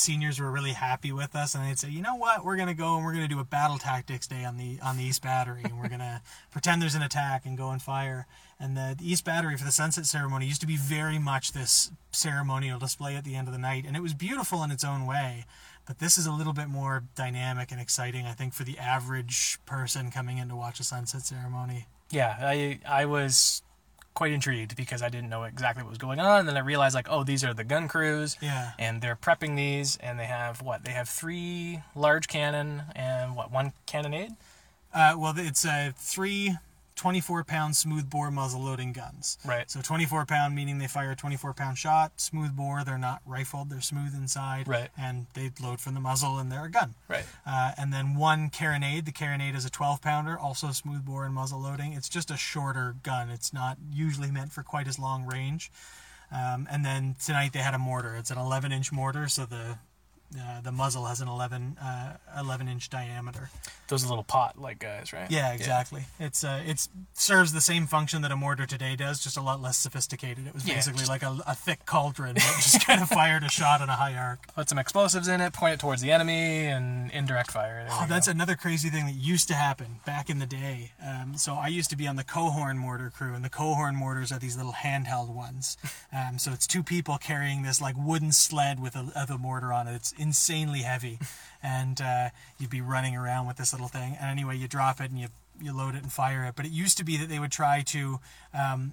seniors 0.00 0.40
were 0.40 0.50
really 0.50 0.72
happy 0.72 1.12
with 1.12 1.36
us, 1.36 1.54
and 1.54 1.64
they'd 1.64 1.78
say, 1.78 1.90
"You 1.90 2.02
know 2.02 2.14
what? 2.16 2.44
We're 2.44 2.56
gonna 2.56 2.74
go 2.74 2.96
and 2.96 3.04
we're 3.04 3.12
gonna 3.12 3.28
do 3.28 3.38
a 3.38 3.44
battle 3.44 3.78
tactics 3.78 4.26
day 4.26 4.44
on 4.44 4.56
the 4.56 4.78
on 4.80 4.96
the 4.96 5.04
East 5.04 5.22
Battery, 5.22 5.62
and 5.64 5.78
we're 5.78 5.88
gonna 5.88 6.22
pretend 6.50 6.80
there's 6.82 6.94
an 6.94 7.02
attack 7.02 7.46
and 7.46 7.56
go 7.56 7.70
and 7.70 7.80
fire." 7.80 8.26
And 8.58 8.76
the, 8.76 8.94
the 8.98 9.10
East 9.10 9.24
Battery 9.24 9.56
for 9.56 9.64
the 9.64 9.72
sunset 9.72 10.04
ceremony 10.04 10.46
used 10.46 10.60
to 10.60 10.66
be 10.66 10.76
very 10.76 11.18
much 11.18 11.52
this 11.52 11.90
ceremonial 12.12 12.78
display 12.78 13.16
at 13.16 13.24
the 13.24 13.34
end 13.34 13.48
of 13.48 13.52
the 13.52 13.58
night, 13.58 13.84
and 13.86 13.96
it 13.96 14.02
was 14.02 14.12
beautiful 14.12 14.62
in 14.62 14.70
its 14.70 14.84
own 14.84 15.06
way. 15.06 15.46
But 15.86 15.98
this 15.98 16.18
is 16.18 16.26
a 16.26 16.32
little 16.32 16.52
bit 16.52 16.68
more 16.68 17.04
dynamic 17.16 17.72
and 17.72 17.80
exciting, 17.80 18.26
I 18.26 18.32
think, 18.32 18.52
for 18.52 18.64
the 18.64 18.78
average 18.78 19.58
person 19.66 20.10
coming 20.10 20.38
in 20.38 20.48
to 20.48 20.56
watch 20.56 20.78
a 20.78 20.84
sunset 20.84 21.22
ceremony. 21.22 21.86
yeah, 22.10 22.36
I 22.40 22.80
I 22.86 23.06
was 23.06 23.62
quite 24.14 24.32
intrigued 24.32 24.76
because 24.76 25.02
I 25.02 25.08
didn't 25.08 25.30
know 25.30 25.44
exactly 25.44 25.82
what 25.82 25.90
was 25.90 25.98
going 25.98 26.20
on. 26.20 26.40
And 26.40 26.48
then 26.48 26.56
I 26.56 26.60
realized 26.60 26.94
like, 26.94 27.08
oh, 27.10 27.24
these 27.24 27.44
are 27.44 27.54
the 27.54 27.64
gun 27.64 27.88
crews. 27.88 28.36
Yeah. 28.40 28.72
And 28.78 29.00
they're 29.00 29.16
prepping 29.16 29.56
these, 29.56 29.96
and 29.96 30.18
they 30.18 30.26
have 30.26 30.62
what? 30.62 30.84
They 30.84 30.92
have 30.92 31.08
three 31.08 31.82
large 31.94 32.28
cannon 32.28 32.82
and 32.94 33.36
what? 33.36 33.50
One 33.50 33.72
cannonade. 33.86 34.36
Uh, 34.92 35.14
well, 35.16 35.34
it's 35.36 35.64
uh, 35.64 35.92
three 35.96 36.56
24 37.00 37.44
pound 37.44 37.74
smoothbore 37.74 38.30
muzzle 38.30 38.60
loading 38.60 38.92
guns. 38.92 39.38
Right. 39.42 39.70
So 39.70 39.80
24 39.80 40.26
pound 40.26 40.54
meaning 40.54 40.76
they 40.76 40.86
fire 40.86 41.12
a 41.12 41.16
24 41.16 41.54
pound 41.54 41.78
shot. 41.78 42.12
Smoothbore, 42.20 42.84
they're 42.84 42.98
not 42.98 43.22
rifled, 43.24 43.70
they're 43.70 43.80
smooth 43.80 44.14
inside. 44.14 44.68
Right. 44.68 44.90
And 44.98 45.26
they 45.32 45.50
load 45.62 45.80
from 45.80 45.94
the 45.94 46.00
muzzle 46.00 46.36
and 46.36 46.52
they're 46.52 46.66
a 46.66 46.70
gun. 46.70 46.94
Right. 47.08 47.24
Uh, 47.46 47.72
and 47.78 47.90
then 47.90 48.16
one 48.16 48.50
carronade. 48.50 49.06
The 49.06 49.12
carronade 49.12 49.56
is 49.56 49.64
a 49.64 49.70
12 49.70 50.02
pounder, 50.02 50.38
also 50.38 50.72
smoothbore 50.72 51.24
and 51.24 51.34
muzzle 51.34 51.62
loading. 51.62 51.94
It's 51.94 52.10
just 52.10 52.30
a 52.30 52.36
shorter 52.36 52.96
gun. 53.02 53.30
It's 53.30 53.50
not 53.50 53.78
usually 53.90 54.30
meant 54.30 54.52
for 54.52 54.62
quite 54.62 54.86
as 54.86 54.98
long 54.98 55.24
range. 55.24 55.72
Um, 56.30 56.68
and 56.70 56.84
then 56.84 57.16
tonight 57.24 57.54
they 57.54 57.60
had 57.60 57.72
a 57.72 57.78
mortar. 57.78 58.14
It's 58.14 58.30
an 58.30 58.36
11 58.36 58.72
inch 58.72 58.92
mortar, 58.92 59.26
so 59.26 59.46
the 59.46 59.78
uh, 60.38 60.60
the 60.60 60.72
muzzle 60.72 61.06
has 61.06 61.20
an 61.20 61.28
11 61.28 61.76
uh, 61.82 62.16
11 62.38 62.68
inch 62.68 62.88
diameter. 62.90 63.50
Those 63.88 64.04
little 64.06 64.22
pot 64.22 64.56
like 64.60 64.78
guys, 64.78 65.12
right? 65.12 65.28
Yeah, 65.30 65.52
exactly. 65.52 66.04
It's 66.20 66.44
uh, 66.44 66.62
it's 66.64 66.88
serves 67.14 67.52
the 67.52 67.60
same 67.60 67.86
function 67.86 68.22
that 68.22 68.30
a 68.30 68.36
mortar 68.36 68.64
today 68.66 68.94
does, 68.94 69.18
just 69.22 69.36
a 69.36 69.40
lot 69.40 69.60
less 69.60 69.76
sophisticated. 69.76 70.46
It 70.46 70.54
was 70.54 70.66
Yeah, 70.66 70.74
basically 70.74 71.00
just- 71.00 71.10
like 71.10 71.22
a, 71.24 71.36
a 71.46 71.54
thick 71.54 71.86
cauldron 71.86 72.34
that 72.36 72.54
just 72.62 72.86
kind 72.86 73.02
of 73.02 73.08
fired 73.08 73.42
a 73.42 73.48
shot 73.48 73.80
on 73.80 73.88
a 73.88 73.96
high 73.96 74.14
arc. 74.14 74.54
Put 74.54 74.68
some 74.68 74.78
explosives 74.78 75.26
in 75.26 75.40
it, 75.40 75.52
point 75.52 75.74
it 75.74 75.80
towards 75.80 76.02
the 76.02 76.12
enemy, 76.12 76.66
and 76.66 77.10
indirect 77.10 77.50
fire. 77.50 77.84
There 77.88 77.88
Oh, 78.00 78.06
that's 78.08 78.28
go. 78.28 78.32
another 78.32 78.54
crazy 78.54 78.88
thing 78.90 79.06
that 79.06 79.14
used 79.16 79.48
to 79.48 79.54
happen 79.54 79.98
back 80.06 80.30
in 80.30 80.38
the 80.38 80.46
day. 80.46 80.92
Um, 81.04 81.36
so 81.36 81.54
I 81.54 81.66
used 81.66 81.90
to 81.90 81.96
be 81.96 82.06
on 82.06 82.14
the 82.16 82.24
Coehorn 82.24 82.78
mortar 82.78 83.10
crew, 83.10 83.34
and 83.34 83.44
the 83.44 83.50
Coehorn 83.50 83.96
mortars 83.96 84.30
are 84.30 84.38
these 84.38 84.56
little 84.56 84.72
handheld 84.74 85.28
ones. 85.34 85.76
Um, 86.12 86.38
so 86.40 86.50
it's 86.52 86.66
two 86.66 86.82
people 86.82 87.18
carrying 87.18 87.62
this 87.62 87.80
like 87.80 87.94
wooden 87.96 88.32
sled 88.32 88.80
with 88.82 88.96
a, 88.96 89.12
of 89.14 89.30
a 89.30 89.38
mortar 89.38 89.72
on 89.72 89.86
it. 89.86 89.94
It's 89.94 90.12
insanely 90.20 90.80
heavy, 90.80 91.18
and 91.62 92.00
uh, 92.00 92.28
you'd 92.58 92.70
be 92.70 92.80
running 92.80 93.16
around 93.16 93.46
with 93.46 93.56
this 93.56 93.72
little 93.72 93.88
thing. 93.88 94.16
And 94.20 94.30
anyway, 94.30 94.56
you 94.56 94.68
drop 94.68 95.00
it 95.00 95.10
and 95.10 95.18
you 95.18 95.28
you 95.60 95.76
load 95.76 95.94
it 95.94 96.02
and 96.02 96.12
fire 96.12 96.44
it. 96.44 96.54
But 96.56 96.66
it 96.66 96.72
used 96.72 96.96
to 96.98 97.04
be 97.04 97.16
that 97.16 97.28
they 97.28 97.38
would 97.38 97.52
try 97.52 97.82
to 97.82 98.20
um, 98.54 98.92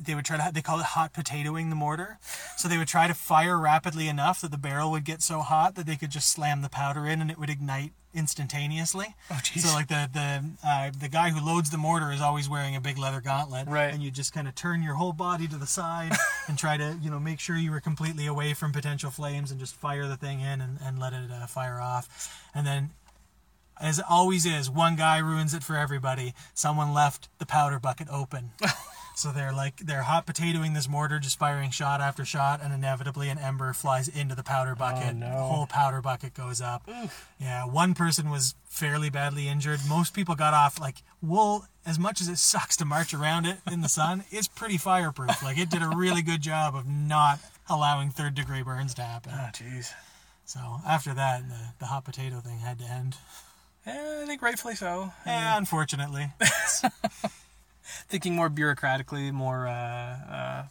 they 0.00 0.14
would 0.14 0.24
try 0.24 0.36
to 0.36 0.52
they 0.52 0.62
call 0.62 0.78
it 0.80 0.86
hot 0.86 1.12
potatoing 1.12 1.68
the 1.70 1.74
mortar 1.76 2.18
so 2.56 2.68
they 2.68 2.78
would 2.78 2.88
try 2.88 3.06
to 3.06 3.14
fire 3.14 3.58
rapidly 3.58 4.08
enough 4.08 4.40
that 4.40 4.50
the 4.50 4.58
barrel 4.58 4.90
would 4.90 5.04
get 5.04 5.22
so 5.22 5.40
hot 5.40 5.74
that 5.74 5.86
they 5.86 5.96
could 5.96 6.10
just 6.10 6.28
slam 6.30 6.62
the 6.62 6.68
powder 6.68 7.06
in 7.06 7.20
and 7.20 7.30
it 7.30 7.38
would 7.38 7.50
ignite 7.50 7.92
instantaneously 8.14 9.14
Oh, 9.30 9.34
jeez. 9.42 9.60
so 9.60 9.72
like 9.74 9.88
the 9.88 10.08
the 10.12 10.44
uh, 10.66 10.90
the 10.98 11.08
guy 11.08 11.30
who 11.30 11.44
loads 11.44 11.70
the 11.70 11.78
mortar 11.78 12.12
is 12.12 12.20
always 12.20 12.48
wearing 12.48 12.76
a 12.76 12.80
big 12.80 12.98
leather 12.98 13.20
gauntlet 13.20 13.68
Right. 13.68 13.92
and 13.92 14.02
you 14.02 14.10
just 14.10 14.32
kind 14.32 14.46
of 14.48 14.54
turn 14.54 14.82
your 14.82 14.94
whole 14.94 15.12
body 15.12 15.48
to 15.48 15.56
the 15.56 15.66
side 15.66 16.12
and 16.48 16.58
try 16.58 16.76
to 16.76 16.98
you 17.00 17.10
know 17.10 17.18
make 17.20 17.40
sure 17.40 17.56
you 17.56 17.70
were 17.70 17.80
completely 17.80 18.26
away 18.26 18.54
from 18.54 18.72
potential 18.72 19.10
flames 19.10 19.50
and 19.50 19.58
just 19.60 19.74
fire 19.76 20.06
the 20.08 20.16
thing 20.16 20.40
in 20.40 20.60
and, 20.60 20.78
and 20.82 20.98
let 20.98 21.12
it 21.12 21.30
uh, 21.30 21.46
fire 21.46 21.80
off 21.80 22.40
and 22.54 22.66
then 22.66 22.90
as 23.80 23.98
it 23.98 24.04
always 24.08 24.46
is, 24.46 24.70
one 24.70 24.94
guy 24.94 25.18
ruins 25.18 25.54
it 25.54 25.64
for 25.64 25.74
everybody. 25.76 26.34
Someone 26.54 26.92
left 26.94 27.28
the 27.38 27.46
powder 27.46 27.80
bucket 27.80 28.06
open. 28.12 28.50
so 29.14 29.30
they're 29.30 29.52
like 29.52 29.78
they're 29.78 30.02
hot 30.02 30.26
potatoing 30.26 30.74
this 30.74 30.88
mortar, 30.88 31.18
just 31.18 31.38
firing 31.38 31.70
shot 31.70 32.00
after 32.00 32.24
shot, 32.24 32.60
and 32.62 32.72
inevitably 32.72 33.28
an 33.28 33.38
ember 33.38 33.72
flies 33.72 34.08
into 34.08 34.34
the 34.34 34.42
powder 34.42 34.72
oh, 34.72 34.78
bucket. 34.78 35.10
Oh, 35.10 35.18
no. 35.18 35.26
The 35.26 35.42
whole 35.42 35.66
powder 35.66 36.00
bucket 36.00 36.34
goes 36.34 36.60
up. 36.60 36.88
Yeah, 37.40 37.64
one 37.64 37.94
person 37.94 38.30
was 38.30 38.54
fairly 38.68 39.10
badly 39.10 39.48
injured. 39.48 39.80
Most 39.88 40.14
people 40.14 40.34
got 40.34 40.54
off 40.54 40.80
like 40.80 41.02
wool. 41.20 41.66
As 41.84 41.98
much 41.98 42.20
as 42.20 42.28
it 42.28 42.38
sucks 42.38 42.76
to 42.76 42.84
march 42.84 43.12
around 43.12 43.44
it 43.44 43.58
in 43.70 43.80
the 43.80 43.88
sun, 43.88 44.24
it's 44.30 44.46
pretty 44.46 44.78
fireproof. 44.78 45.42
Like 45.42 45.58
it 45.58 45.68
did 45.68 45.82
a 45.82 45.88
really 45.88 46.22
good 46.22 46.40
job 46.40 46.76
of 46.76 46.86
not 46.86 47.40
allowing 47.68 48.10
third 48.10 48.34
degree 48.34 48.62
burns 48.62 48.94
to 48.94 49.02
happen. 49.02 49.32
Oh, 49.34 49.48
jeez. 49.52 49.92
So 50.44 50.60
after 50.86 51.14
that, 51.14 51.48
the, 51.48 51.58
the 51.80 51.86
hot 51.86 52.04
potato 52.04 52.40
thing 52.40 52.58
had 52.58 52.78
to 52.78 52.84
end. 52.84 53.16
Yeah, 53.86 54.20
I 54.22 54.26
think 54.26 54.42
rightfully 54.42 54.76
so. 54.76 55.12
Yeah, 55.26 55.54
eh, 55.54 55.58
unfortunately. 55.58 56.30
Thinking 58.08 58.34
more 58.34 58.48
bureaucratically, 58.48 59.32
more 59.32 59.66
uh, 59.66 59.72
uh, 59.72 60.62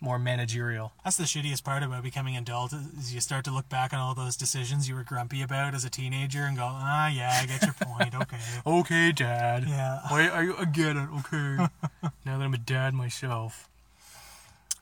more 0.00 0.18
managerial. 0.18 0.92
That's 1.04 1.16
the 1.16 1.24
shittiest 1.24 1.62
part 1.62 1.82
about 1.82 2.02
becoming 2.02 2.36
adult 2.36 2.72
is 2.72 3.14
you 3.14 3.20
start 3.20 3.44
to 3.44 3.50
look 3.50 3.68
back 3.68 3.92
on 3.92 3.98
all 3.98 4.14
those 4.14 4.36
decisions 4.36 4.88
you 4.88 4.94
were 4.94 5.04
grumpy 5.04 5.42
about 5.42 5.74
as 5.74 5.84
a 5.84 5.90
teenager 5.90 6.44
and 6.44 6.56
go, 6.56 6.64
ah, 6.64 7.08
yeah, 7.08 7.38
I 7.42 7.46
get 7.46 7.62
your 7.62 7.74
point. 7.74 8.14
Okay. 8.14 8.36
Okay, 8.66 9.12
Dad. 9.12 9.64
Yeah. 9.66 10.00
Wait, 10.10 10.30
I, 10.30 10.52
I 10.58 10.64
get 10.64 10.96
it. 10.96 11.08
Okay. 11.18 11.56
now 12.24 12.38
that 12.38 12.44
I'm 12.44 12.54
a 12.54 12.58
dad 12.58 12.94
myself. 12.94 13.68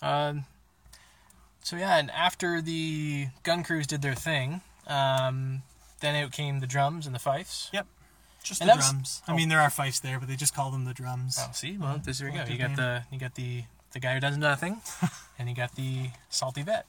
Um. 0.00 0.44
So 1.62 1.76
yeah, 1.76 1.98
and 1.98 2.10
after 2.12 2.62
the 2.62 3.26
gun 3.42 3.62
crews 3.62 3.86
did 3.86 4.00
their 4.00 4.14
thing, 4.14 4.62
um, 4.86 5.62
then 6.00 6.16
out 6.24 6.32
came 6.32 6.60
the 6.60 6.66
drums 6.66 7.04
and 7.04 7.14
the 7.14 7.18
fifes. 7.18 7.68
Yep. 7.72 7.86
Just 8.48 8.62
And 8.62 8.68
the 8.68 8.72
that 8.72 8.76
was- 8.78 8.90
drums. 8.90 9.22
I 9.28 9.32
oh. 9.32 9.36
mean, 9.36 9.48
there 9.50 9.60
are 9.60 9.68
fifes 9.70 10.00
there, 10.00 10.18
but 10.18 10.26
they 10.28 10.36
just 10.36 10.54
call 10.54 10.70
them 10.70 10.84
the 10.86 10.94
drums. 10.94 11.38
Oh, 11.38 11.50
see, 11.52 11.76
well, 11.76 12.00
this 12.02 12.18
here 12.18 12.30
we 12.30 12.36
go. 12.36 12.44
You 12.44 12.56
got 12.58 12.68
name. 12.68 12.76
the 12.76 13.02
you 13.12 13.18
got 13.18 13.34
the 13.34 13.64
the 13.92 14.00
guy 14.00 14.14
who 14.14 14.20
does 14.20 14.36
nothing, 14.36 14.80
and 15.38 15.48
you 15.48 15.54
got 15.54 15.74
the 15.74 16.10
salty 16.30 16.62
vet. 16.62 16.86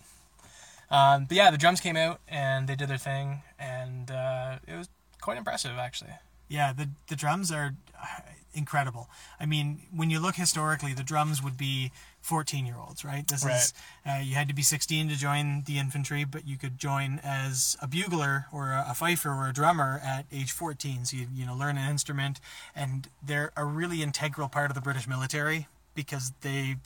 Um, 0.89 1.25
but 1.25 1.35
yeah, 1.37 1.51
the 1.51 1.57
drums 1.57 1.81
came 1.81 1.95
out 1.97 2.19
and 2.27 2.67
they 2.67 2.75
did 2.75 2.87
their 2.87 2.97
thing, 2.97 3.43
and 3.59 4.09
uh, 4.09 4.57
it 4.67 4.75
was 4.75 4.89
quite 5.21 5.37
impressive 5.37 5.77
actually. 5.77 6.11
Yeah, 6.47 6.73
the 6.73 6.89
the 7.07 7.15
drums 7.15 7.51
are 7.51 7.75
uh, 8.01 8.21
incredible. 8.53 9.09
I 9.39 9.45
mean, 9.45 9.81
when 9.93 10.09
you 10.09 10.19
look 10.19 10.35
historically, 10.35 10.93
the 10.93 11.03
drums 11.03 11.43
would 11.43 11.57
be 11.57 11.91
14 12.21 12.65
year 12.65 12.75
olds, 12.77 13.03
right? 13.03 13.27
This 13.27 13.45
is 13.45 13.73
uh, 14.05 14.19
you 14.21 14.35
had 14.35 14.47
to 14.47 14.53
be 14.53 14.61
16 14.61 15.09
to 15.09 15.15
join 15.15 15.63
the 15.65 15.77
infantry, 15.77 16.23
but 16.23 16.47
you 16.47 16.57
could 16.57 16.77
join 16.77 17.19
as 17.23 17.77
a 17.81 17.87
bugler 17.87 18.45
or 18.51 18.71
a, 18.71 18.87
a 18.89 18.93
fifer 18.93 19.29
or 19.29 19.47
a 19.47 19.53
drummer 19.53 19.99
at 20.03 20.25
age 20.31 20.51
14. 20.51 21.05
So 21.05 21.17
you 21.17 21.27
you 21.33 21.45
know 21.45 21.55
learn 21.55 21.77
an 21.77 21.89
instrument, 21.89 22.39
and 22.75 23.09
they're 23.21 23.51
a 23.55 23.65
really 23.65 24.01
integral 24.01 24.49
part 24.49 24.71
of 24.71 24.75
the 24.75 24.81
British 24.81 25.07
military 25.07 25.67
because 25.95 26.33
they 26.41 26.77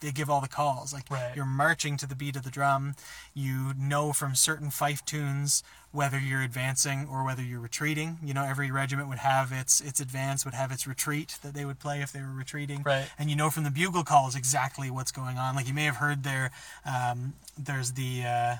they 0.00 0.12
give 0.12 0.28
all 0.28 0.40
the 0.40 0.48
calls. 0.48 0.92
Like 0.92 1.10
Right. 1.10 1.34
you're 1.34 1.44
marching 1.46 1.96
to 1.98 2.06
the 2.06 2.14
beat 2.14 2.36
of 2.36 2.42
the 2.42 2.50
drum. 2.50 2.94
You 3.34 3.72
know 3.78 4.12
from 4.12 4.34
certain 4.34 4.70
fife 4.70 5.04
tunes 5.04 5.62
whether 5.92 6.18
you're 6.18 6.42
advancing 6.42 7.08
or 7.10 7.24
whether 7.24 7.42
you're 7.42 7.60
retreating. 7.60 8.18
You 8.22 8.34
know, 8.34 8.44
every 8.44 8.70
regiment 8.70 9.08
would 9.08 9.18
have 9.18 9.52
its 9.52 9.80
its 9.80 9.98
advance, 10.00 10.44
would 10.44 10.52
have 10.54 10.70
its 10.70 10.86
retreat 10.86 11.38
that 11.42 11.54
they 11.54 11.64
would 11.64 11.78
play 11.78 12.02
if 12.02 12.12
they 12.12 12.20
were 12.20 12.32
retreating. 12.32 12.82
Right. 12.82 13.08
And 13.18 13.30
you 13.30 13.36
know 13.36 13.48
from 13.50 13.64
the 13.64 13.70
bugle 13.70 14.04
calls 14.04 14.34
exactly 14.36 14.90
what's 14.90 15.12
going 15.12 15.38
on. 15.38 15.54
Like 15.54 15.66
you 15.66 15.74
may 15.74 15.84
have 15.84 15.96
heard 15.96 16.22
there. 16.22 16.50
Um, 16.84 17.34
there's 17.58 17.92
the. 17.92 18.24
Uh, 18.26 18.56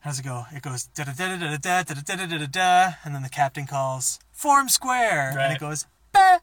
how 0.00 0.10
does 0.10 0.18
it 0.20 0.24
go? 0.24 0.44
It 0.52 0.62
goes 0.62 0.84
da 0.88 1.04
da 1.04 1.12
da 1.12 1.36
da 1.36 1.56
da 1.56 1.82
da 1.82 1.94
da 1.94 1.94
da 2.16 2.26
da 2.26 2.38
da 2.38 2.46
da 2.46 2.92
and 3.04 3.14
then 3.14 3.22
the 3.22 3.30
captain 3.30 3.66
calls 3.66 4.20
form 4.32 4.68
square, 4.68 5.28
and 5.30 5.36
Right. 5.38 5.52
it 5.52 5.58
goes. 5.60 5.86
"Bah." 6.12 6.38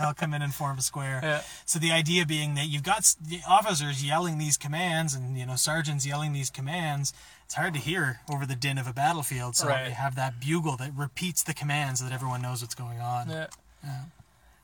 I'll 0.00 0.14
come 0.14 0.34
in 0.34 0.42
and 0.42 0.52
form 0.54 0.78
a 0.78 0.82
square. 0.82 1.20
Yeah. 1.22 1.42
So 1.64 1.78
the 1.78 1.92
idea 1.92 2.26
being 2.26 2.54
that 2.54 2.66
you've 2.68 2.82
got 2.82 3.14
the 3.20 3.40
officers 3.48 4.04
yelling 4.04 4.38
these 4.38 4.56
commands 4.56 5.14
and 5.14 5.36
you 5.38 5.46
know 5.46 5.56
sergeants 5.56 6.06
yelling 6.06 6.32
these 6.32 6.50
commands. 6.50 7.12
It's 7.44 7.54
hard 7.54 7.74
to 7.74 7.80
hear 7.80 8.20
over 8.32 8.46
the 8.46 8.54
din 8.56 8.78
of 8.78 8.86
a 8.86 8.92
battlefield. 8.94 9.56
So 9.56 9.68
Right. 9.68 9.88
you 9.88 9.92
have 9.94 10.14
that 10.16 10.40
bugle 10.40 10.76
that 10.78 10.92
repeats 10.96 11.42
the 11.42 11.52
commands 11.52 12.00
so 12.00 12.06
that 12.06 12.14
everyone 12.14 12.40
knows 12.42 12.62
what's 12.62 12.74
going 12.74 13.00
on. 13.00 13.28
Yeah. 13.28 13.46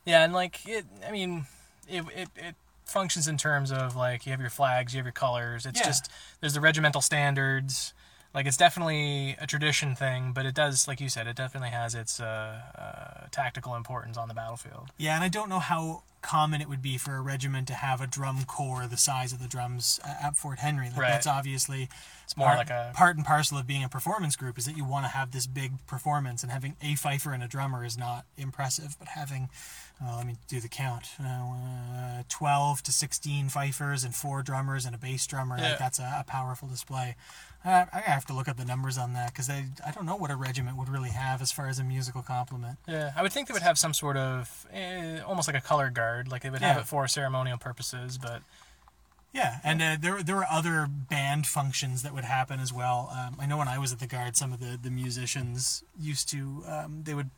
Yeah, 0.05 0.25
and 0.25 0.33
like 0.33 0.67
it, 0.67 0.87
I 1.07 1.11
mean, 1.12 1.47
it, 1.88 2.05
it 2.17 2.29
it 2.37 2.55
functions 2.87 3.29
in 3.29 3.37
terms 3.37 3.71
of 3.71 3.95
like 3.95 4.25
you 4.25 4.33
have 4.33 4.41
your 4.41 4.49
flags, 4.51 4.95
you 4.95 4.99
have 4.99 5.05
your 5.07 5.12
colors. 5.12 5.67
It's 5.67 5.81
Yeah. 5.81 5.87
just 5.87 6.11
there's 6.41 6.55
the 6.55 6.61
regimental 6.61 7.03
standards. 7.03 7.93
Like 8.38 8.46
it's 8.46 8.57
definitely 8.57 9.35
a 9.40 9.48
tradition 9.48 9.96
thing, 9.96 10.31
but 10.33 10.46
it 10.46 10.55
does, 10.55 10.87
like 10.87 11.01
you 11.01 11.09
said, 11.09 11.27
it 11.27 11.35
definitely 11.35 11.70
has 11.70 11.96
its 11.96 12.20
uh, 12.20 12.61
uh, 12.79 13.27
tactical 13.33 13.74
importance 13.74 14.16
on 14.16 14.29
the 14.29 14.35
battlefield. 14.35 14.90
Yeah, 14.96 15.16
and 15.16 15.24
I 15.24 15.29
don't 15.29 15.48
know 15.48 15.59
how 15.59 16.05
common 16.22 16.61
it 16.61 16.68
would 16.68 16.81
be 16.81 16.98
for 16.98 17.16
a 17.16 17.20
regiment 17.20 17.66
to 17.66 17.74
have 17.74 18.01
a 18.01 18.07
drum 18.07 18.44
corps 18.44 18.87
the 18.87 18.96
size 18.96 19.33
of 19.33 19.42
the 19.42 19.48
drums 19.48 19.98
at 20.05 20.37
Fort 20.37 20.61
Henry. 20.61 20.88
Like 20.88 20.98
Right. 20.98 21.09
That's 21.11 21.27
obviously 21.27 21.88
It's 22.22 22.37
more 22.37 22.46
part, 22.46 22.59
like 22.59 22.70
a 22.70 22.92
part 22.94 23.16
and 23.16 23.27
parcel 23.27 23.59
of 23.59 23.66
being 23.66 23.83
a 23.83 23.88
performance 23.88 24.37
group 24.37 24.57
is 24.57 24.66
that 24.66 24.77
you 24.77 24.85
want 24.85 25.05
to 25.05 25.09
have 25.11 25.33
this 25.33 25.48
big 25.48 25.72
performance, 25.88 26.44
and 26.44 26.53
having 26.53 26.77
a 26.81 26.94
fifer 26.94 27.33
and 27.33 27.42
a 27.42 27.48
drummer 27.48 27.85
is 27.85 27.98
not 27.98 28.24
impressive, 28.37 28.94
but 29.01 29.09
having 29.09 29.48
uh, 30.01 30.16
let 30.16 30.27
me 30.29 30.37
do 30.46 30.61
the 30.61 30.68
count 30.68 31.09
uh, 31.20 32.22
12 32.29 32.83
to 32.85 32.92
16 32.92 33.48
fifers 33.48 34.05
and 34.05 34.14
four 34.14 34.42
drummers 34.44 34.85
and 34.85 34.94
a 34.94 34.98
bass 34.98 35.27
drummer 35.27 35.57
Yeah. 35.59 35.70
like 35.70 35.79
that's 35.81 35.98
a, 35.98 36.18
a 36.20 36.24
powerful 36.24 36.68
display 36.68 37.16
i 37.64 37.87
have 38.07 38.25
to 38.27 38.33
look 38.33 38.49
up 38.49 38.57
the 38.57 38.64
numbers 38.64 38.97
on 38.97 39.12
that 39.14 39.33
because 39.33 39.51
I, 39.51 39.66
I 39.87 39.90
don't 39.90 40.07
know 40.07 40.16
what 40.16 40.31
a 40.31 40.37
regiment 40.37 40.77
would 40.79 40.88
really 40.88 41.11
have 41.11 41.42
as 41.42 41.53
far 41.53 41.68
as 41.68 41.79
a 41.79 41.85
musical 41.85 42.23
complement 42.23 42.79
Yeah, 42.87 43.12
I 43.16 43.23
would 43.23 43.33
think 43.33 43.49
they 43.49 43.53
would 43.53 43.62
have 43.62 43.79
some 43.79 43.92
sort 43.92 44.16
of 44.16 44.66
eh, 44.73 45.21
almost 45.21 45.49
like 45.49 45.57
a 45.57 45.61
color 45.61 45.90
guard, 45.90 46.29
like 46.29 46.42
they 46.42 46.51
would 46.51 46.62
have 46.62 46.77
Yeah. 46.77 46.81
it 46.83 46.87
for 46.87 47.07
ceremonial 47.09 47.59
purposes. 47.59 48.16
But 48.18 48.42
Yeah, 49.35 49.59
and 49.62 49.83
uh, 49.83 49.97
there 50.01 50.23
there 50.23 50.37
were 50.37 50.47
other 50.51 50.87
band 50.88 51.47
functions 51.47 52.03
that 52.03 52.14
would 52.14 52.25
happen 52.25 52.61
as 52.61 52.73
well. 52.73 53.11
Um, 53.12 53.37
I 53.38 53.44
know 53.47 53.59
when 53.59 53.68
I 53.68 53.79
was 53.79 53.92
at 53.92 53.99
the 53.99 54.07
guard, 54.07 54.37
some 54.37 54.53
of 54.55 54.61
the 54.61 54.79
the 54.81 54.90
musicians 54.90 55.85
used 56.01 56.29
to 56.31 56.62
um, 56.66 57.03
they 57.05 57.14
would 57.14 57.31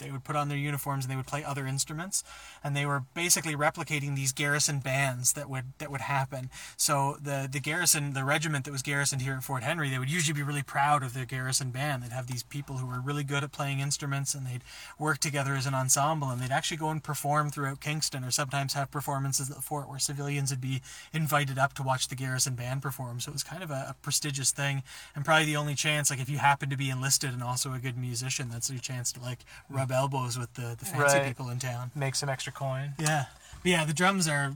they 0.00 0.10
would 0.10 0.24
put 0.24 0.36
on 0.36 0.48
their 0.48 0.58
uniforms 0.58 1.04
and 1.04 1.12
they 1.12 1.16
would 1.16 1.26
play 1.26 1.44
other 1.44 1.66
instruments, 1.66 2.24
and 2.64 2.76
they 2.76 2.86
were 2.86 3.04
basically 3.14 3.54
replicating 3.54 4.16
these 4.16 4.32
garrison 4.32 4.80
bands 4.80 5.34
that 5.34 5.48
would 5.48 5.72
that 5.78 5.90
would 5.90 6.00
happen. 6.02 6.50
So 6.76 7.16
the 7.22 7.48
the 7.50 7.60
garrison, 7.60 8.12
the 8.14 8.24
regiment 8.24 8.64
that 8.64 8.72
was 8.72 8.82
garrisoned 8.82 9.22
here 9.22 9.34
at 9.34 9.44
Fort 9.44 9.62
Henry, 9.62 9.88
they 9.88 9.98
would 9.98 10.10
usually 10.10 10.34
be 10.34 10.42
really 10.42 10.62
proud 10.62 11.02
of 11.02 11.14
their 11.14 11.26
garrison 11.26 11.70
band. 11.70 12.02
They'd 12.02 12.12
have 12.12 12.26
these 12.26 12.42
people 12.42 12.78
who 12.78 12.86
were 12.86 13.00
really 13.00 13.24
good 13.24 13.44
at 13.44 13.52
playing 13.52 13.80
instruments, 13.80 14.34
and 14.34 14.46
they'd 14.46 14.64
work 14.98 15.18
together 15.18 15.54
as 15.54 15.66
an 15.66 15.74
ensemble, 15.74 16.30
and 16.30 16.40
they'd 16.40 16.50
actually 16.50 16.78
go 16.78 16.90
and 16.90 17.02
perform 17.02 17.50
throughout 17.50 17.80
Kingston, 17.80 18.24
or 18.24 18.30
sometimes 18.30 18.72
have 18.74 18.90
performances 18.90 19.50
at 19.50 19.56
the 19.56 19.62
fort 19.62 19.88
where 19.88 19.98
civilians 19.98 20.50
would 20.50 20.60
be 20.60 20.80
invited 21.12 21.58
up 21.58 21.74
to 21.74 21.82
watch 21.82 22.08
the 22.08 22.16
garrison 22.16 22.54
band 22.54 22.82
perform. 22.82 23.20
So 23.20 23.30
it 23.30 23.34
was 23.34 23.42
kind 23.42 23.62
of 23.62 23.70
a, 23.70 23.86
a 23.90 23.96
prestigious 24.02 24.50
thing, 24.50 24.82
and 25.14 25.24
probably 25.24 25.46
the 25.46 25.56
only 25.56 25.74
chance, 25.74 26.10
like 26.10 26.20
if 26.20 26.30
you 26.30 26.38
happen 26.38 26.70
to 26.70 26.76
be 26.76 26.90
enlisted 26.90 27.32
and 27.32 27.42
also 27.42 27.72
a 27.72 27.78
good 27.78 27.96
musician, 27.96 28.48
that's 28.50 28.70
your 28.70 28.80
chance 28.80 29.12
to 29.12 29.20
like 29.20 29.40
rub 29.68 29.89
elbows 29.90 30.38
with 30.38 30.54
the, 30.54 30.76
the 30.78 30.84
fancy 30.84 31.18
Right. 31.18 31.26
people 31.26 31.48
in 31.50 31.58
town. 31.58 31.90
Make 31.94 32.14
some 32.14 32.28
extra 32.28 32.52
coin. 32.52 32.94
Yeah, 32.98 33.26
but 33.62 33.70
yeah. 33.70 33.84
The 33.84 33.92
drums 33.94 34.28
are. 34.28 34.54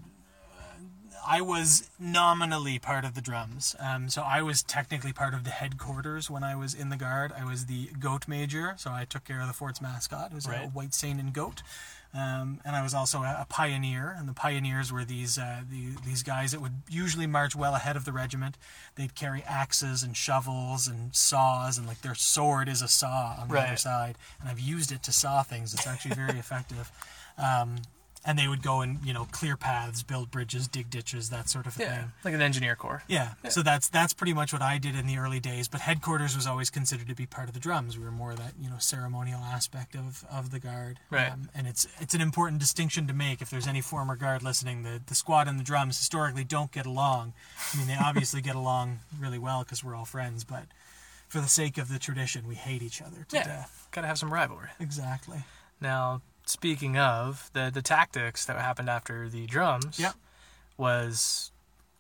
I 1.27 1.41
was 1.41 1.89
nominally 1.99 2.79
part 2.79 3.07
of 3.07 3.15
the 3.15 3.23
drums, 3.23 3.75
um, 3.81 4.11
so 4.11 4.21
I 4.23 4.43
was 4.43 4.63
technically 4.63 5.15
part 5.15 5.33
of 5.33 5.45
the 5.45 5.51
headquarters 5.51 6.29
when 6.29 6.45
I 6.45 6.55
was 6.55 6.75
in 6.75 6.91
the 6.91 6.99
guard. 6.99 7.33
I 7.33 7.47
was 7.47 7.65
the 7.65 7.87
goat 7.99 8.29
major, 8.29 8.75
so 8.77 8.91
I 8.93 9.07
took 9.07 9.25
care 9.25 9.41
of 9.41 9.47
the 9.47 9.55
fort's 9.55 9.81
mascot. 9.81 10.33
It 10.33 10.35
was 10.35 10.45
a 10.47 10.51
Right. 10.51 10.73
white 10.75 10.91
Saanen 10.91 11.33
goat, 11.33 11.63
um, 12.15 12.61
and 12.65 12.77
I 12.77 12.83
was 12.83 12.95
also 12.95 13.23
a, 13.23 13.39
a 13.41 13.47
pioneer. 13.49 14.15
And 14.17 14.29
the 14.29 14.33
pioneers 14.33 14.93
were 14.93 15.05
these 15.05 15.37
uh, 15.37 15.63
the, 15.69 15.97
these 16.07 16.23
guys 16.23 16.53
that 16.53 16.61
would 16.61 16.83
usually 16.89 17.27
march 17.27 17.57
well 17.57 17.75
ahead 17.75 17.97
of 17.97 18.05
the 18.05 18.13
regiment. 18.13 18.57
They'd 18.95 19.15
carry 19.15 19.43
axes 19.43 20.03
and 20.03 20.17
shovels 20.17 20.87
and 20.87 21.15
saws, 21.15 21.77
and 21.77 21.87
like 21.87 22.03
their 22.03 22.15
sword 22.15 22.69
is 22.69 22.83
a 22.83 22.89
saw 22.89 23.37
on 23.41 23.49
the 23.49 23.59
other 23.59 23.77
side. 23.77 24.17
And 24.41 24.49
I've 24.49 24.61
used 24.61 24.93
it 24.93 25.03
to 25.03 25.13
saw 25.13 25.43
things. 25.43 25.75
It's 25.75 25.87
actually 25.87 26.15
very 26.15 26.39
effective. 26.39 26.91
Um, 27.37 27.77
and 28.27 28.39
they 28.39 28.49
would 28.49 28.63
go 28.63 28.81
and 28.81 28.99
you 29.05 29.13
know 29.13 29.27
clear 29.31 29.57
paths, 29.57 30.03
build 30.03 30.31
bridges, 30.31 30.67
dig 30.69 30.89
ditches, 30.91 31.31
that 31.31 31.49
sort 31.49 31.67
of 31.67 31.77
Yeah, 31.79 31.97
thing. 31.99 32.13
like 32.25 32.35
an 32.35 32.41
engineer 32.43 32.75
corps. 32.77 33.03
Yeah. 33.09 33.35
So 33.51 33.63
that's 33.63 33.89
that's 33.89 34.13
pretty 34.15 34.33
much 34.33 34.53
what 34.53 34.63
I 34.63 34.79
did 34.79 34.97
in 34.97 35.07
the 35.07 35.19
early 35.19 35.41
days. 35.41 35.69
But 35.69 35.81
headquarters 35.83 36.35
was 36.35 36.47
always 36.47 36.71
considered 36.71 37.09
to 37.09 37.15
be 37.15 37.27
part 37.27 37.49
of 37.49 37.55
the 37.55 37.61
drums. 37.61 37.99
We 37.99 38.05
were 38.05 38.11
more 38.11 38.35
that 38.35 38.53
you 38.61 38.71
know 38.71 38.79
ceremonial 38.79 39.41
aspect 39.41 39.95
of, 39.95 40.25
of 40.31 40.51
the 40.51 40.59
guard. 40.59 40.99
Right. 41.11 41.31
Um, 41.33 41.51
and 41.55 41.67
it's 41.67 41.87
it's 42.01 42.15
an 42.15 42.21
important 42.21 42.61
distinction 42.61 43.07
to 43.09 43.13
make. 43.13 43.43
If 43.43 43.51
there's 43.51 43.67
any 43.67 43.81
former 43.81 44.17
guard 44.17 44.43
listening, 44.43 44.83
the 44.85 45.01
the 45.07 45.15
squad 45.15 45.47
and 45.49 45.59
the 45.61 45.65
drums 45.65 45.99
historically 45.99 46.45
don't 46.45 46.73
get 46.73 46.87
along. 46.87 47.35
I 47.73 47.77
mean, 47.79 47.87
they 47.87 47.97
obviously 48.03 48.41
get 48.41 48.57
along 48.57 49.01
really 49.21 49.39
well 49.39 49.65
because 49.65 49.85
we're 49.85 49.95
all 49.95 50.05
friends, 50.07 50.45
but. 50.45 50.65
For 51.27 51.41
the 51.41 51.49
sake 51.49 51.79
of 51.79 51.89
the 51.89 51.99
tradition, 51.99 52.47
we 52.47 52.55
hate 52.55 52.81
each 52.81 53.03
other 53.03 53.25
to 53.31 53.37
Yeah, 53.37 53.45
death. 53.45 53.89
gotta 53.91 54.07
have 54.07 54.19
some 54.19 54.33
rivalry. 54.33 54.69
Exactly. 54.79 55.43
Now, 55.81 56.23
speaking 56.47 56.97
of 56.99 57.51
the 57.53 57.71
the 57.73 57.83
tactics 57.83 58.45
that 58.47 58.57
happened 58.59 58.89
after 58.89 59.29
the 59.29 59.47
drums, 59.47 59.99
Yeah. 59.99 60.13
was 60.77 61.51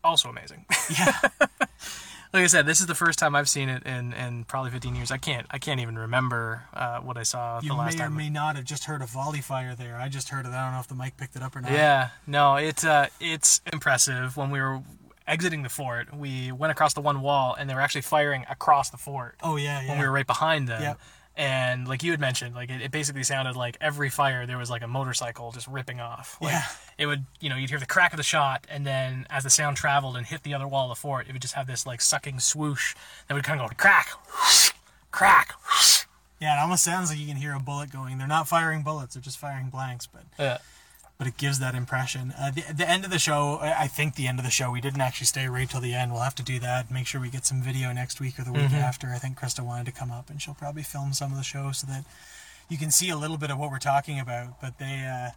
also 0.02 0.28
amazing. 0.28 0.66
Yeah. 0.90 1.12
like 2.32 2.42
I 2.42 2.46
said, 2.48 2.66
this 2.66 2.80
is 2.80 2.86
the 2.86 2.94
first 2.94 3.18
time 3.18 3.34
I've 3.36 3.48
seen 3.48 3.68
it 3.68 3.84
in, 3.84 4.12
in 4.12 4.44
probably 4.44 4.70
15 4.72 4.94
years. 4.96 5.10
I 5.10 5.16
can't 5.18 5.46
I 5.50 5.58
can't 5.58 5.80
even 5.80 5.96
remember 5.98 6.64
uh, 6.74 6.98
what 7.00 7.16
I 7.16 7.22
saw 7.22 7.60
You 7.62 7.70
the 7.70 7.74
last 7.74 7.96
may 7.96 8.04
or 8.04 8.06
time. 8.08 8.16
may 8.16 8.28
not 8.30 8.56
have 8.56 8.64
just 8.64 8.84
heard 8.84 9.00
a 9.02 9.06
volley 9.06 9.40
fire 9.40 9.74
there. 9.74 9.96
I 9.96 10.08
just 10.08 10.28
heard 10.28 10.44
it. 10.46 10.50
I 10.50 10.64
don't 10.64 10.74
know 10.74 10.80
if 10.80 10.88
the 10.88 10.94
mic 10.94 11.16
picked 11.16 11.36
it 11.36 11.42
up 11.42 11.56
or 11.56 11.60
not. 11.62 11.70
Yeah, 11.72 12.08
no, 12.26 12.56
it's 12.56 12.84
uh, 12.84 13.06
it's 13.20 13.60
impressive. 13.72 14.36
When 14.36 14.50
we 14.50 14.60
were 14.60 14.82
exiting 15.26 15.62
the 15.62 15.68
fort, 15.70 16.14
we 16.14 16.52
went 16.52 16.70
across 16.70 16.92
the 16.92 17.00
one 17.00 17.22
wall, 17.22 17.56
and 17.58 17.70
they 17.70 17.74
were 17.74 17.80
actually 17.80 18.02
firing 18.02 18.44
across 18.50 18.90
the 18.90 18.98
fort 18.98 19.36
Oh 19.42 19.56
yeah, 19.56 19.80
yeah. 19.80 19.88
when 19.88 19.98
we 19.98 20.04
were 20.04 20.12
right 20.12 20.26
behind 20.26 20.68
them. 20.68 20.82
Yep. 20.82 21.00
And 21.36 21.88
like 21.88 22.02
you 22.04 22.12
had 22.12 22.20
mentioned, 22.20 22.54
like 22.54 22.70
it, 22.70 22.80
it 22.80 22.90
basically 22.92 23.24
sounded 23.24 23.56
like 23.56 23.76
every 23.80 24.08
fire 24.08 24.46
there 24.46 24.56
was 24.58 24.70
like 24.70 24.82
a 24.82 24.86
motorcycle 24.88 25.50
just 25.50 25.66
ripping 25.66 26.00
off. 26.00 26.36
Like, 26.40 26.52
Yeah. 26.52 26.62
It 26.96 27.06
would, 27.06 27.24
you 27.40 27.48
know, 27.50 27.56
you'd 27.56 27.70
hear 27.70 27.80
the 27.80 27.86
crack 27.86 28.12
of 28.12 28.18
the 28.18 28.22
shot, 28.22 28.66
and 28.70 28.86
then 28.86 29.26
as 29.30 29.42
the 29.42 29.50
sound 29.50 29.76
traveled 29.76 30.16
and 30.16 30.24
hit 30.24 30.44
the 30.44 30.54
other 30.54 30.68
wall 30.68 30.90
of 30.90 30.96
the 30.96 31.00
fort, 31.00 31.26
it 31.28 31.32
would 31.32 31.42
just 31.42 31.54
have 31.54 31.66
this 31.66 31.84
like 31.86 32.00
sucking 32.00 32.38
swoosh 32.38 32.94
that 33.26 33.34
would 33.34 33.42
kind 33.42 33.60
of 33.60 33.68
go 33.68 33.74
crack, 33.76 34.10
crack. 35.10 35.54
Yeah, 36.40 36.56
it 36.58 36.62
almost 36.62 36.84
sounds 36.84 37.10
like 37.10 37.18
you 37.18 37.26
can 37.26 37.36
hear 37.36 37.54
a 37.54 37.58
bullet 37.60 37.90
going. 37.90 38.18
They're 38.18 38.26
not 38.28 38.46
firing 38.46 38.82
bullets; 38.82 39.14
they're 39.14 39.22
just 39.22 39.38
firing 39.38 39.70
blanks. 39.70 40.06
But 40.06 40.22
Yeah. 40.38 40.58
But 41.16 41.26
it 41.26 41.36
gives 41.36 41.58
that 41.60 41.74
impression. 41.74 42.32
Uh, 42.38 42.50
the, 42.50 42.64
the 42.74 42.88
end 42.88 43.04
of 43.04 43.10
the 43.10 43.18
show, 43.18 43.58
I 43.60 43.86
think 43.86 44.16
the 44.16 44.26
end 44.26 44.38
of 44.38 44.44
the 44.44 44.50
show, 44.50 44.70
we 44.70 44.80
didn't 44.80 45.00
actually 45.00 45.26
stay 45.26 45.46
right 45.46 45.68
till 45.68 45.80
the 45.80 45.94
end. 45.94 46.12
We'll 46.12 46.22
have 46.22 46.34
to 46.36 46.42
do 46.42 46.58
that. 46.60 46.90
Make 46.90 47.06
sure 47.06 47.20
we 47.20 47.30
get 47.30 47.46
some 47.46 47.62
video 47.62 47.92
next 47.92 48.20
week 48.20 48.38
or 48.38 48.44
the 48.44 48.52
week 48.52 48.72
after. 48.72 49.08
I 49.08 49.18
think 49.18 49.38
Krista 49.38 49.64
wanted 49.64 49.86
to 49.86 49.92
come 49.92 50.10
up, 50.10 50.28
and 50.28 50.42
she'll 50.42 50.54
probably 50.54 50.82
film 50.82 51.12
some 51.12 51.30
of 51.30 51.38
the 51.38 51.44
show 51.44 51.70
so 51.72 51.86
that 51.86 52.04
you 52.68 52.78
can 52.78 52.90
see 52.90 53.10
a 53.10 53.16
little 53.16 53.36
bit 53.36 53.50
of 53.50 53.58
what 53.58 53.70
we're 53.70 53.78
talking 53.78 54.18
about. 54.18 54.60
But 54.60 54.78
they, 54.78 55.04
uh, 55.06 55.30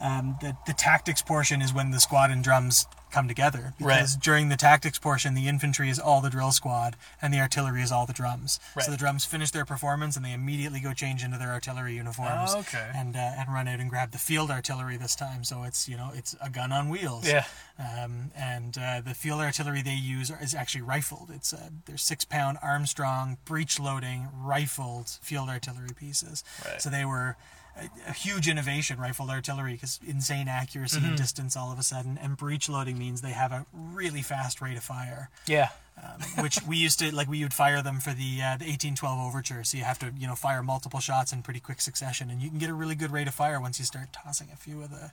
um, 0.00 0.36
the 0.40 0.56
the 0.66 0.72
tactics 0.72 1.22
portion 1.22 1.60
is 1.62 1.72
when 1.74 1.90
the 1.90 2.00
squad 2.00 2.30
and 2.30 2.42
drums 2.42 2.86
come 3.10 3.26
together 3.26 3.74
because 3.76 4.14
during 4.14 4.50
the 4.50 4.56
tactics 4.56 4.96
portion 4.96 5.34
the 5.34 5.48
infantry 5.48 5.90
is 5.90 5.98
all 5.98 6.20
the 6.20 6.30
drill 6.30 6.52
squad 6.52 6.94
and 7.20 7.34
the 7.34 7.40
artillery 7.40 7.82
is 7.82 7.90
all 7.90 8.06
the 8.06 8.12
drums 8.12 8.60
Right. 8.76 8.84
so 8.84 8.92
the 8.92 8.96
drums 8.96 9.24
finish 9.24 9.50
their 9.50 9.64
performance 9.64 10.14
and 10.14 10.24
they 10.24 10.32
immediately 10.32 10.78
go 10.78 10.92
change 10.92 11.24
into 11.24 11.36
their 11.36 11.50
artillery 11.50 11.96
uniforms 11.96 12.52
Oh, 12.54 12.60
okay. 12.60 12.88
and 12.94 13.16
uh, 13.16 13.18
and 13.36 13.52
run 13.52 13.66
out 13.66 13.80
and 13.80 13.90
grab 13.90 14.12
the 14.12 14.18
field 14.18 14.48
artillery 14.48 14.96
this 14.96 15.16
time 15.16 15.42
so 15.42 15.64
it's 15.64 15.88
you 15.88 15.96
know 15.96 16.12
it's 16.14 16.36
a 16.40 16.48
gun 16.48 16.70
on 16.70 16.88
wheels 16.88 17.26
Yeah. 17.26 17.46
um, 17.80 18.30
and 18.36 18.78
uh, 18.78 19.00
the 19.00 19.14
field 19.14 19.40
artillery 19.40 19.82
they 19.82 19.94
use 19.94 20.30
is 20.40 20.54
actually 20.54 20.82
rifled. 20.82 21.30
It's 21.34 21.52
uh, 21.52 21.70
they're 21.86 21.96
six 21.96 22.24
pound 22.24 22.58
Armstrong 22.62 23.38
breech 23.44 23.80
loading 23.80 24.28
rifled 24.40 25.08
field 25.20 25.48
artillery 25.48 25.90
pieces. 25.96 26.44
Right. 26.64 26.80
So 26.80 26.90
they 26.90 27.04
were 27.04 27.36
a, 27.76 27.88
a 28.08 28.12
huge 28.12 28.48
innovation, 28.48 28.98
rifled 29.00 29.30
artillery, 29.30 29.72
because 29.74 30.00
insane 30.06 30.48
accuracy 30.48 30.98
Mm-hmm. 30.98 31.08
and 31.10 31.16
distance 31.16 31.56
all 31.56 31.72
of 31.72 31.78
a 31.78 31.82
sudden. 31.82 32.18
And 32.18 32.36
breech 32.36 32.68
loading 32.68 32.98
means 32.98 33.20
they 33.20 33.30
have 33.30 33.52
a 33.52 33.66
really 33.72 34.22
fast 34.22 34.60
rate 34.60 34.76
of 34.76 34.82
fire. 34.84 35.30
Yeah. 35.46 35.68
Um, 36.02 36.42
which 36.42 36.58
we 36.66 36.76
used 36.78 36.98
to 37.00 37.14
like. 37.14 37.28
We 37.28 37.42
would 37.42 37.52
fire 37.52 37.82
them 37.82 38.00
for 38.00 38.10
the 38.14 38.38
uh, 38.40 38.56
the 38.56 38.64
1812 38.64 39.18
overture. 39.20 39.62
So 39.64 39.76
you 39.76 39.84
have 39.84 39.98
to 39.98 40.12
you 40.16 40.26
know 40.26 40.34
fire 40.34 40.62
multiple 40.62 40.98
shots 41.00 41.30
in 41.32 41.42
pretty 41.42 41.60
quick 41.60 41.80
succession, 41.82 42.30
and 42.30 42.40
you 42.40 42.48
can 42.48 42.58
get 42.58 42.70
a 42.70 42.74
really 42.74 42.94
good 42.94 43.10
rate 43.10 43.28
of 43.28 43.34
fire 43.34 43.60
once 43.60 43.78
you 43.78 43.84
start 43.84 44.10
tossing 44.12 44.48
a 44.50 44.56
few 44.56 44.80
of 44.82 44.90
the 44.90 45.12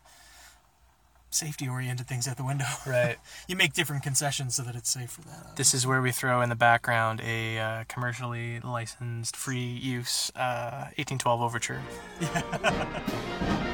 safety 1.37 1.67
oriented 1.67 2.07
things 2.07 2.27
out 2.27 2.37
the 2.37 2.43
window. 2.43 2.65
Right. 2.87 3.17
you 3.47 3.55
make 3.55 3.73
different 3.73 4.01
concessions 4.03 4.55
so 4.55 4.63
that 4.63 4.75
it's 4.75 4.89
safe 4.89 5.11
for 5.11 5.21
that. 5.21 5.55
This 5.55 5.73
is 5.73 5.85
where 5.85 6.01
we 6.01 6.11
throw 6.11 6.41
in 6.41 6.49
the 6.49 6.55
background 6.55 7.21
a 7.21 7.59
uh, 7.59 7.83
commercially 7.87 8.59
licensed, 8.61 9.35
free 9.35 9.59
use 9.59 10.31
uh, 10.35 10.89
1812 10.97 11.41
overture. 11.41 11.81
Yeah, 12.21 13.63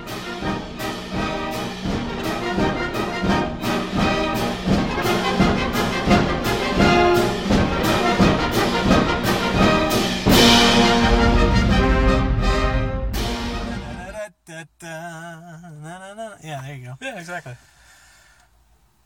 there 14.79 16.75
you 16.75 16.85
go. 16.85 16.93
Yeah, 17.01 17.19
exactly. 17.19 17.55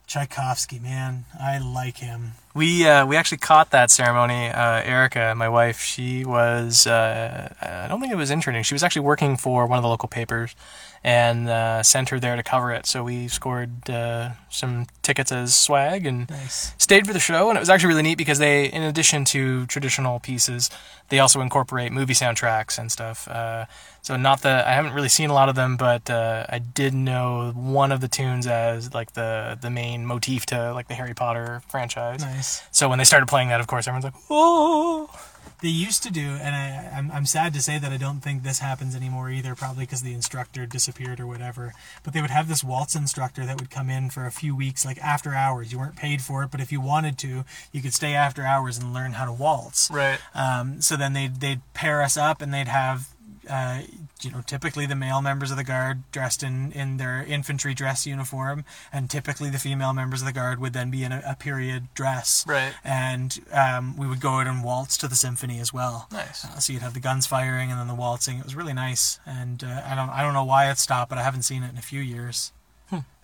Tchaikovsky, 0.08 0.78
man, 0.78 1.26
I 1.38 1.58
like 1.58 1.98
him. 1.98 2.32
We 2.54 2.86
uh, 2.88 3.04
we 3.04 3.14
actually 3.16 3.38
caught 3.38 3.72
that 3.72 3.90
ceremony. 3.90 4.48
Uh, 4.48 4.80
Erica, 4.82 5.34
my 5.36 5.50
wife, 5.50 5.82
she 5.82 6.24
was 6.24 6.86
uh, 6.86 7.52
I 7.60 7.88
don't 7.88 8.00
think 8.00 8.10
it 8.10 8.16
was 8.16 8.30
interning. 8.30 8.62
She 8.62 8.74
was 8.74 8.82
actually 8.82 9.02
working 9.02 9.36
for 9.36 9.66
one 9.66 9.76
of 9.76 9.82
the 9.82 9.88
local 9.88 10.08
papers, 10.08 10.56
and 11.04 11.48
uh, 11.48 11.82
sent 11.82 12.08
her 12.10 12.18
there 12.20 12.36
to 12.36 12.42
cover 12.42 12.72
it. 12.72 12.86
So 12.86 13.04
we 13.04 13.28
scored 13.28 13.88
uh, 13.88 14.30
some 14.50 14.86
tickets 15.02 15.30
as 15.32 15.54
swag 15.54 16.06
and 16.06 16.28
Nice. 16.28 16.74
stayed 16.78 17.06
for 17.06 17.12
the 17.12 17.20
show. 17.20 17.48
And 17.48 17.56
it 17.56 17.60
was 17.60 17.70
actually 17.70 17.88
really 17.88 18.02
neat 18.02 18.18
because 18.18 18.38
they, 18.38 18.66
in 18.66 18.82
addition 18.82 19.24
to 19.26 19.66
traditional 19.66 20.18
pieces, 20.20 20.70
they 21.08 21.18
also 21.20 21.40
incorporate 21.40 21.92
movie 21.92 22.14
soundtracks 22.14 22.78
and 22.78 22.90
stuff. 22.92 23.28
Uh, 23.28 23.64
so 24.02 24.16
not 24.16 24.42
the 24.42 24.64
I 24.66 24.72
haven't 24.72 24.92
really 24.94 25.08
seen 25.08 25.28
a 25.30 25.34
lot 25.34 25.48
of 25.48 25.54
them, 25.54 25.76
but 25.76 26.08
uh, 26.10 26.46
I 26.48 26.58
did 26.58 26.94
know 26.94 27.52
one 27.54 27.92
of 27.92 28.00
the 28.00 28.08
tunes 28.08 28.46
as 28.46 28.94
like 28.94 29.12
the 29.12 29.58
the 29.60 29.70
main 29.70 30.06
motif 30.06 30.46
to 30.46 30.72
like 30.72 30.88
the 30.88 30.94
Harry 30.94 31.14
Potter 31.14 31.62
franchise. 31.68 32.20
Nice. 32.22 32.62
So 32.70 32.88
when 32.88 32.98
they 32.98 33.04
started 33.04 33.26
playing 33.26 33.48
that, 33.48 33.60
of 33.60 33.66
course, 33.66 33.86
everyone's 33.86 34.04
like, 34.04 34.14
"Oh!" 34.30 35.10
They 35.60 35.68
used 35.68 36.02
to 36.04 36.12
do, 36.12 36.20
and 36.20 36.54
I, 36.54 36.96
I'm, 36.96 37.10
I'm 37.10 37.26
sad 37.26 37.52
to 37.54 37.60
say 37.60 37.78
that 37.78 37.90
I 37.90 37.96
don't 37.96 38.20
think 38.20 38.42
this 38.42 38.60
happens 38.60 38.94
anymore 38.94 39.30
either, 39.30 39.54
probably 39.54 39.84
because 39.84 40.02
the 40.02 40.14
instructor 40.14 40.66
disappeared 40.66 41.18
or 41.18 41.26
whatever. 41.26 41.74
But 42.04 42.12
they 42.12 42.20
would 42.20 42.30
have 42.30 42.48
this 42.48 42.62
waltz 42.62 42.94
instructor 42.94 43.44
that 43.44 43.58
would 43.58 43.70
come 43.70 43.90
in 43.90 44.10
for 44.10 44.24
a 44.24 44.30
few 44.30 44.54
weeks, 44.54 44.84
like 44.84 44.98
after 44.98 45.34
hours. 45.34 45.72
You 45.72 45.78
weren't 45.78 45.96
paid 45.96 46.22
for 46.22 46.44
it, 46.44 46.50
but 46.50 46.60
if 46.60 46.70
you 46.70 46.80
wanted 46.80 47.18
to, 47.18 47.44
you 47.72 47.82
could 47.82 47.94
stay 47.94 48.14
after 48.14 48.44
hours 48.44 48.78
and 48.78 48.94
learn 48.94 49.12
how 49.12 49.24
to 49.24 49.32
waltz. 49.32 49.90
Right. 49.90 50.20
Um, 50.34 50.80
so 50.80 50.96
then 50.96 51.12
they'd, 51.12 51.40
they'd 51.40 51.60
pair 51.74 52.02
us 52.02 52.16
up 52.16 52.40
and 52.40 52.54
they'd 52.54 52.68
have 52.68 53.08
uh, 53.50 53.82
you 54.22 54.30
know, 54.30 54.42
typically 54.44 54.86
the 54.86 54.94
male 54.94 55.20
members 55.22 55.50
of 55.50 55.56
the 55.56 55.64
guard 55.64 56.02
dressed 56.12 56.42
in, 56.42 56.72
in 56.72 56.96
their 56.96 57.24
infantry 57.24 57.74
dress 57.74 58.06
uniform, 58.06 58.64
and 58.92 59.10
typically 59.10 59.50
the 59.50 59.58
female 59.58 59.92
members 59.92 60.22
of 60.22 60.26
the 60.26 60.32
guard 60.32 60.60
would 60.60 60.72
then 60.72 60.90
be 60.90 61.04
in 61.04 61.12
a, 61.12 61.22
a 61.26 61.34
period 61.34 61.88
dress. 61.94 62.44
Right. 62.46 62.72
And 62.84 63.38
um, 63.52 63.96
we 63.96 64.06
would 64.06 64.20
go 64.20 64.40
out 64.40 64.46
and 64.46 64.64
waltz 64.64 64.96
to 64.98 65.08
the 65.08 65.16
symphony 65.16 65.60
as 65.60 65.72
well. 65.72 66.08
Nice. 66.12 66.44
Uh, 66.44 66.58
so 66.58 66.72
you'd 66.72 66.82
have 66.82 66.94
the 66.94 67.00
guns 67.00 67.26
firing 67.26 67.70
and 67.70 67.78
then 67.78 67.88
the 67.88 67.94
waltzing. 67.94 68.38
It 68.38 68.44
was 68.44 68.54
really 68.54 68.74
nice. 68.74 69.20
And 69.26 69.62
uh, 69.62 69.82
I 69.86 69.94
don't 69.94 70.10
I 70.10 70.22
don't 70.22 70.34
know 70.34 70.44
why 70.44 70.70
it 70.70 70.78
stopped, 70.78 71.08
but 71.08 71.18
I 71.18 71.22
haven't 71.22 71.42
seen 71.42 71.62
it 71.62 71.70
in 71.70 71.78
a 71.78 71.82
few 71.82 72.00
years. 72.00 72.52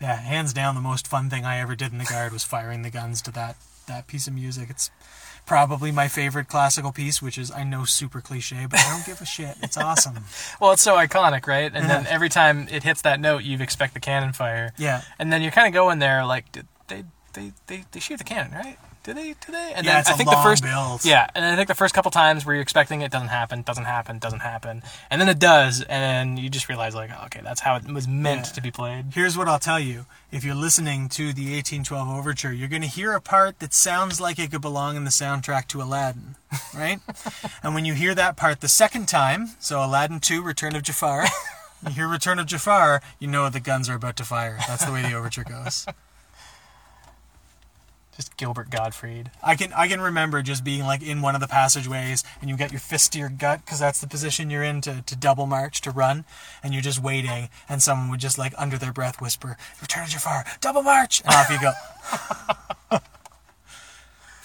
Yeah, 0.01 0.17
hands 0.17 0.53
down, 0.53 0.75
the 0.75 0.83
most 0.83 1.07
fun 1.07 1.31
thing 1.31 1.47
I 1.47 1.59
ever 1.59 1.75
did 1.75 1.91
in 1.93 1.99
the 1.99 2.05
guard 2.05 2.33
was 2.33 2.45
firing 2.45 2.83
the 2.83 2.91
guns 2.91 3.23
to 3.23 3.31
that 3.33 3.57
that 3.87 4.07
piece 4.07 4.27
of 4.27 4.35
music. 4.35 4.69
It's 4.69 4.91
probably 5.47 5.93
my 5.93 6.09
favorite 6.09 6.49
classical 6.49 6.93
piece, 6.93 7.21
which 7.21 7.39
is 7.39 7.51
I 7.51 7.65
know 7.65 7.85
super 7.85 8.21
cliche, 8.21 8.67
but 8.69 8.81
I 8.81 8.91
don't 8.91 9.07
give 9.07 9.21
a 9.21 9.27
shit. 9.27 9.57
It's 9.63 9.77
awesome. 9.77 10.15
Well, 10.61 10.73
it's 10.73 10.83
so 10.83 10.97
iconic, 10.97 11.47
right? 11.47 11.71
And 11.75 11.91
then 11.91 12.07
every 12.07 12.29
time 12.29 12.69
it 12.71 12.83
hits 12.83 13.03
that 13.03 13.21
note, 13.21 13.43
you 13.45 13.59
expect 13.59 13.95
the 13.95 14.01
cannon 14.01 14.33
fire. 14.33 14.73
Yeah. 14.79 15.03
And 15.19 15.33
then 15.33 15.43
you're 15.43 15.51
kind 15.53 15.67
of 15.67 15.75
going 15.75 15.99
there 15.99 16.25
like, 16.25 16.53
they, 16.87 17.05
they, 17.33 17.53
they, 17.67 17.85
they 17.91 18.01
shoot 18.01 18.19
the 18.19 18.25
cannon, 18.25 18.53
right? 18.53 18.79
Did 19.05 19.17
they? 19.19 19.35
They? 19.49 19.73
And 19.75 19.85
Yeah, 19.85 19.93
then 19.93 20.01
it's 20.01 20.09
I 20.09 20.15
a 20.15 20.17
think 20.17 20.29
long 20.31 20.37
the 20.43 20.49
first, 20.51 20.63
build. 20.63 21.05
yeah, 21.05 21.29
and 21.35 21.45
I 21.45 21.55
think 21.57 21.69
the 21.69 21.75
first 21.75 21.95
couple 21.95 22.11
times 22.11 22.45
where 22.47 22.55
you're 22.55 22.63
expecting 22.63 23.03
it 23.03 23.13
doesn't 23.13 23.29
happen, 23.29 23.61
doesn't 23.63 23.85
happen, 23.85 24.19
doesn't 24.19 24.41
happen, 24.41 24.83
and 25.11 25.21
then 25.21 25.29
it 25.29 25.39
does, 25.39 25.83
and 25.83 26.39
you 26.39 26.49
just 26.49 26.69
realize 26.71 26.95
like, 26.95 27.11
okay, 27.27 27.41
that's 27.45 27.61
how 27.61 27.77
it 27.77 27.87
was 27.93 28.09
meant 28.09 28.47
Yeah. 28.47 28.53
to 28.55 28.63
be 28.63 28.71
played. 28.71 29.13
Here's 29.13 29.37
what 29.37 29.47
I'll 29.47 29.59
tell 29.59 29.79
you. 29.79 30.07
If 30.33 30.43
you're 30.43 30.55
listening 30.55 31.09
to 31.11 31.33
the 31.35 31.55
1812 31.55 32.09
overture, 32.09 32.51
you're 32.53 32.67
going 32.69 32.83
to 32.83 32.89
hear 32.89 33.13
a 33.13 33.21
part 33.21 33.59
that 33.61 33.75
sounds 33.75 34.21
like 34.23 34.39
it 34.39 34.51
could 34.51 34.63
belong 34.63 34.97
in 34.97 35.05
the 35.05 35.11
soundtrack 35.11 35.69
to 35.69 35.83
Aladdin, 35.83 36.37
right? 36.75 36.99
and 37.63 37.75
when 37.75 37.85
you 37.85 37.93
hear 37.95 38.15
that 38.15 38.37
part 38.37 38.63
the 38.63 38.69
second 38.69 39.07
time, 39.07 39.51
so 39.61 39.85
Aladdin 39.85 40.19
2, 40.19 40.43
Return 40.43 40.75
of 40.75 40.83
Jafar, 40.83 41.27
you 41.87 41.91
hear 41.93 42.09
Return 42.09 42.39
of 42.39 42.47
Jafar, 42.47 43.03
you 43.19 43.29
know 43.29 43.51
the 43.51 43.61
guns 43.61 43.89
are 43.91 43.95
about 43.97 44.17
to 44.17 44.25
fire. 44.25 44.57
That's 44.67 44.85
the 44.87 44.93
way 44.93 45.03
the 45.03 45.13
overture 45.13 45.45
goes. 45.45 45.85
Just 48.17 48.37
Gilbert 48.37 48.71
Gottfried. 48.71 49.31
I 49.43 49.57
can 49.57 49.73
I 49.73 49.89
can 49.89 50.01
remember 50.01 50.41
just 50.43 50.63
being 50.63 50.85
like 50.85 51.03
in 51.03 51.21
one 51.21 51.35
of 51.35 51.41
the 51.41 51.49
passageways 51.49 52.23
and 52.41 52.49
you 52.49 52.57
get 52.57 52.71
your 52.71 52.81
fist 52.81 53.13
to 53.13 53.19
your 53.19 53.29
gut 53.29 53.65
because 53.65 53.81
that's 53.81 54.01
the 54.01 54.07
position 54.07 54.51
you're 54.51 54.63
in 54.63 54.81
to, 54.83 55.03
to 55.03 55.17
double 55.17 55.47
march 55.47 55.81
to 55.83 55.91
run 55.91 56.25
and 56.63 56.73
you're 56.73 56.83
just 56.83 57.03
waiting 57.03 57.49
and 57.69 57.83
someone 57.83 58.11
would 58.11 58.21
just 58.21 58.39
like 58.39 58.55
under 58.57 58.79
their 58.79 58.93
breath 58.93 59.21
whisper 59.21 59.57
return 59.81 60.07
to 60.07 60.13
Jafar 60.13 60.45
double 60.61 60.83
march 60.83 61.23
and 61.25 61.35
off 61.35 61.51
you 61.51 61.61
go. 61.61 63.01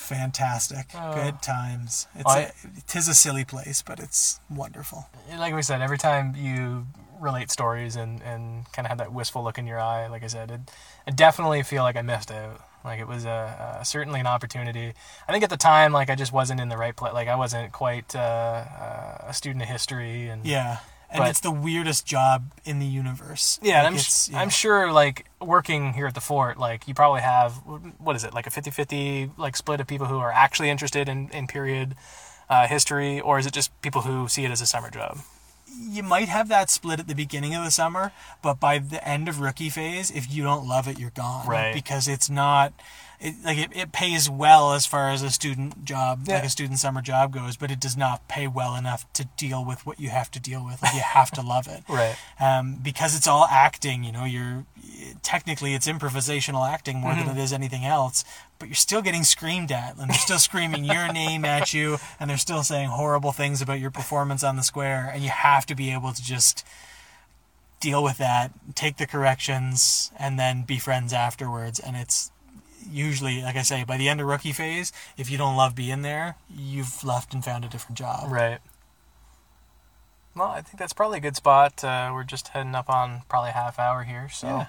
Fantastic, 0.09 0.87
oh. 0.95 1.13
good 1.13 1.39
times. 1.43 2.07
It's 2.15 2.25
I- 2.25 2.39
a, 2.39 2.51
tis 2.87 3.07
a 3.07 3.13
silly 3.13 3.45
place, 3.45 3.83
but 3.83 3.99
it's 3.99 4.39
wonderful. 4.49 5.07
Eh, 5.29 5.37
like 5.37 5.53
we 5.53 5.61
said, 5.61 5.83
every 5.83 5.99
time 5.99 6.33
you 6.35 6.87
relate 7.19 7.51
stories 7.51 7.95
and, 7.95 8.19
and 8.23 8.65
kind 8.71 8.87
of 8.87 8.89
have 8.89 8.97
that 8.97 9.13
wistful 9.13 9.43
look 9.43 9.59
in 9.59 9.67
your 9.67 9.79
eye, 9.79 10.07
like 10.07 10.23
I 10.23 10.27
said, 10.27 10.49
it, 10.49 10.61
I 11.05 11.11
definitely 11.11 11.61
feel 11.61 11.83
like 11.83 11.95
I 11.95 12.01
missed 12.01 12.31
out. 12.31 12.59
Like 12.83 12.99
it 12.99 13.07
was 13.07 13.25
a, 13.25 13.77
a 13.81 13.85
certainly 13.85 14.19
an 14.19 14.27
opportunity. 14.27 14.93
I 15.27 15.31
think 15.31 15.43
at 15.43 15.49
the 15.49 15.57
time, 15.57 15.91
like 15.91 16.09
I 16.09 16.15
just 16.15 16.31
wasn't 16.31 16.59
in 16.61 16.69
the 16.69 16.77
right 16.77 16.95
place. 16.95 17.13
Like 17.13 17.27
I 17.27 17.35
wasn't 17.35 17.71
quite 17.71 18.15
uh, 18.15 18.19
uh, 18.19 19.25
a 19.27 19.33
student 19.33 19.61
of 19.63 19.67
history, 19.69 20.29
and 20.29 20.45
Yeah, 20.45 20.77
and 21.11 21.19
But- 21.19 21.29
it's 21.29 21.39
the 21.41 21.51
weirdest 21.51 22.05
job 22.05 22.51
in 22.65 22.79
the 22.79 22.85
universe. 22.85 23.59
yeah, 23.61 23.83
Like, 23.83 23.93
I'm 23.93 23.99
yeah. 24.31 24.39
I'm 24.41 24.49
sure 24.49 24.91
like 24.91 25.25
working 25.41 25.93
here 25.93 26.07
at 26.07 26.13
the 26.15 26.21
fort, 26.21 26.57
like 26.57 26.87
you 26.87 26.93
probably 26.93 27.21
have 27.21 27.53
what 27.97 28.15
is 28.15 28.23
it 28.23 28.33
like 28.33 28.47
a 28.47 28.49
50-50 28.51 29.31
like 29.37 29.57
split 29.57 29.81
of 29.81 29.87
people 29.87 30.07
who 30.07 30.19
are 30.19 30.31
actually 30.31 30.69
interested 30.69 31.09
in 31.09 31.29
in 31.31 31.47
period 31.47 31.95
uh, 32.49 32.65
history, 32.67 33.19
or 33.19 33.37
is 33.39 33.45
it 33.45 33.53
just 33.53 33.69
people 33.81 34.01
who 34.01 34.27
see 34.27 34.45
it 34.45 34.51
as 34.51 34.61
a 34.61 34.65
summer 34.65 34.89
job? 34.89 35.19
You 35.77 36.03
might 36.03 36.29
have 36.29 36.47
that 36.49 36.69
split 36.69 36.99
at 36.99 37.07
the 37.07 37.15
beginning 37.15 37.55
of 37.55 37.63
the 37.63 37.71
summer, 37.71 38.11
but 38.41 38.59
by 38.59 38.79
the 38.79 39.05
end 39.07 39.27
of 39.27 39.39
rookie 39.39 39.69
phase, 39.69 40.11
if 40.11 40.31
you 40.31 40.43
don't 40.43 40.67
love 40.67 40.87
it, 40.87 40.99
you're 40.99 41.09
gone. 41.11 41.47
Right. 41.47 41.73
Because 41.73 42.07
it's 42.07 42.29
not, 42.29 42.73
it, 43.21 43.35
like 43.43 43.57
it, 43.57 43.69
it 43.75 43.91
pays 43.91 44.29
well 44.29 44.73
as 44.73 44.85
far 44.85 45.09
as 45.09 45.21
a 45.21 45.29
student 45.29 45.83
job, 45.83 46.27
like 46.27 46.43
a 46.45 46.49
student 46.49 46.79
summer 46.79 47.01
job 47.01 47.33
goes, 47.33 47.57
but 47.57 47.69
it 47.69 47.79
does 47.79 47.97
not 47.97 48.27
pay 48.29 48.47
well 48.47 48.75
enough 48.75 49.11
to 49.13 49.25
deal 49.35 49.65
with 49.65 49.85
what 49.85 49.99
you 49.99 50.09
have 50.09 50.31
to 50.31 50.39
deal 50.39 50.63
with. 50.63 50.81
Like 50.81 50.93
you 50.93 51.01
have 51.01 51.29
to 51.31 51.41
love 51.41 51.67
it. 51.67 51.83
Right. 51.89 52.15
Um, 52.39 52.77
because 52.81 53.15
it's 53.17 53.27
all 53.27 53.45
acting, 53.49 54.03
you 54.05 54.11
know, 54.13 54.23
you're 54.23 54.65
technically 55.21 55.73
it's 55.73 55.87
improvisational 55.87 56.67
acting 56.69 56.97
more 56.99 57.11
Mm-hmm. 57.11 57.27
than 57.27 57.37
it 57.37 57.43
is 57.43 57.51
anything 57.51 57.83
else, 57.83 58.23
but 58.57 58.67
you're 58.69 58.75
still 58.75 59.01
getting 59.01 59.23
screamed 59.23 59.71
at 59.71 59.97
and 59.97 60.09
they're 60.09 60.17
still 60.17 60.39
screaming 60.39 60.85
your 60.85 61.11
name 61.11 61.43
at 61.43 61.73
you 61.73 61.97
and 62.19 62.29
they're 62.29 62.37
still 62.37 62.63
saying 62.63 62.89
horrible 62.89 63.31
things 63.33 63.61
about 63.61 63.79
your 63.79 63.91
performance 63.91 64.43
on 64.43 64.55
the 64.55 64.63
square 64.63 65.11
and 65.13 65.23
you 65.23 65.29
have 65.29 65.65
to 65.65 65.75
be 65.75 65.91
able 65.91 66.13
to 66.13 66.23
just 66.23 66.65
deal 67.81 68.03
with 68.03 68.17
that, 68.17 68.51
take 68.75 68.97
the 68.97 69.07
corrections 69.07 70.11
and 70.19 70.37
then 70.39 70.63
be 70.63 70.77
friends 70.77 71.11
afterwards 71.13 71.79
and 71.79 71.95
it's 71.97 72.31
usually 72.91 73.41
like 73.41 73.55
I 73.55 73.61
say 73.63 73.83
by 73.83 73.97
the 73.97 74.07
end 74.09 74.21
of 74.21 74.27
rookie 74.27 74.51
phase, 74.53 74.91
if 75.17 75.29
you 75.31 75.37
don't 75.37 75.55
love 75.55 75.75
being 75.75 76.01
there, 76.01 76.35
you've 76.49 77.03
left 77.03 77.33
and 77.33 77.43
found 77.43 77.65
a 77.65 77.67
different 77.67 77.97
job. 77.97 78.31
Right. 78.31 78.59
Well, 80.35 80.47
I 80.47 80.61
think 80.61 80.77
that's 80.77 80.93
probably 80.93 81.17
a 81.17 81.21
good 81.21 81.35
spot. 81.35 81.83
Uh, 81.83 82.11
we're 82.13 82.23
just 82.23 82.49
heading 82.49 82.75
up 82.75 82.89
on 82.89 83.23
probably 83.29 83.49
a 83.49 83.53
half 83.53 83.79
hour 83.79 84.03
here, 84.03 84.29
so 84.31 84.47
Yeah. 84.47 84.65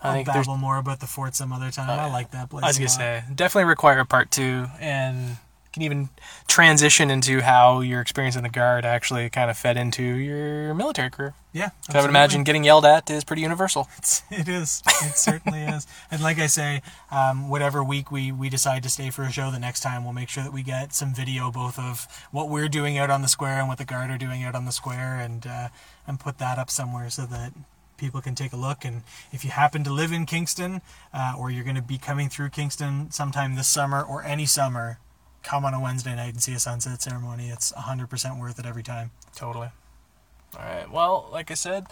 I 0.00 0.08
I'll 0.08 0.14
think 0.14 0.26
there's. 0.26 0.46
babble 0.46 0.56
more 0.58 0.78
about 0.78 1.00
the 1.00 1.06
fort 1.06 1.34
some 1.34 1.52
other 1.52 1.70
time. 1.70 1.90
I 1.90 2.10
like 2.10 2.30
that 2.32 2.50
place. 2.50 2.64
I 2.64 2.68
was 2.68 2.78
gonna 2.78 2.88
say 2.88 3.22
definitely 3.34 3.68
require 3.68 3.98
a 4.00 4.04
part 4.06 4.30
two, 4.30 4.66
and 4.80 5.36
can 5.72 5.82
even 5.82 6.10
transition 6.48 7.10
into 7.10 7.40
how 7.40 7.80
your 7.80 8.00
experience 8.00 8.36
in 8.36 8.42
the 8.42 8.48
guard 8.48 8.84
actually 8.84 9.28
kind 9.30 9.50
of 9.50 9.56
fed 9.56 9.76
into 9.76 10.02
your 10.02 10.74
military 10.74 11.10
career. 11.10 11.34
Yeah, 11.52 11.70
I 11.92 12.00
would 12.00 12.08
imagine 12.08 12.44
getting 12.44 12.64
yelled 12.64 12.86
at 12.86 13.10
is 13.10 13.24
pretty 13.24 13.42
universal. 13.42 13.88
It 14.30 14.48
is. 14.48 14.82
It 14.86 15.16
certainly 15.16 15.60
is. 15.74 15.86
And 16.10 16.22
like 16.22 16.38
I 16.38 16.46
say, 16.46 16.82
um, 17.10 17.50
whatever 17.50 17.84
week 17.84 18.10
we, 18.10 18.32
we 18.32 18.48
decide 18.48 18.82
to 18.84 18.88
stay 18.88 19.10
for 19.10 19.22
a 19.22 19.30
show, 19.30 19.50
the 19.50 19.58
next 19.58 19.80
time 19.80 20.04
we'll 20.04 20.14
make 20.14 20.30
sure 20.30 20.42
that 20.42 20.52
we 20.52 20.62
get 20.62 20.94
some 20.94 21.14
video 21.14 21.50
both 21.50 21.78
of 21.78 22.06
what 22.30 22.48
we're 22.48 22.68
doing 22.68 22.96
out 22.96 23.10
on 23.10 23.20
the 23.20 23.28
square 23.28 23.58
and 23.58 23.68
what 23.68 23.78
the 23.78 23.84
guard 23.84 24.10
are 24.10 24.18
doing 24.18 24.42
out 24.42 24.54
on 24.54 24.64
the 24.64 24.72
square, 24.72 25.16
and 25.16 25.46
uh, 25.46 25.68
and 26.06 26.18
put 26.18 26.38
that 26.38 26.58
up 26.58 26.70
somewhere 26.70 27.10
so 27.10 27.26
that 27.26 27.52
people 28.02 28.20
can 28.20 28.34
take 28.34 28.52
a 28.52 28.56
look. 28.56 28.84
And 28.84 29.02
if 29.30 29.44
you 29.44 29.50
happen 29.50 29.84
to 29.84 29.92
live 29.92 30.12
in 30.12 30.26
Kingston, 30.26 30.80
uh, 31.14 31.34
or 31.38 31.50
you're 31.50 31.64
going 31.64 31.76
to 31.76 31.82
be 31.82 31.98
coming 31.98 32.28
through 32.28 32.48
Kingston 32.50 33.10
sometime 33.10 33.54
this 33.54 33.68
summer 33.68 34.02
or 34.02 34.24
any 34.24 34.46
summer, 34.46 34.98
come 35.42 35.64
on 35.64 35.74
a 35.74 35.80
Wednesday 35.80 36.14
night 36.14 36.32
and 36.34 36.42
see 36.42 36.52
a 36.54 36.58
sunset 36.58 37.02
ceremony. 37.02 37.48
It's 37.48 37.72
100% 37.72 38.40
worth 38.40 38.58
it 38.58 38.66
every 38.66 38.82
time. 38.82 39.10
Totally. 39.34 39.68
All 40.58 40.64
right. 40.64 40.90
Well, 40.90 41.28
like 41.32 41.50
I 41.50 41.54
said, 41.54 41.86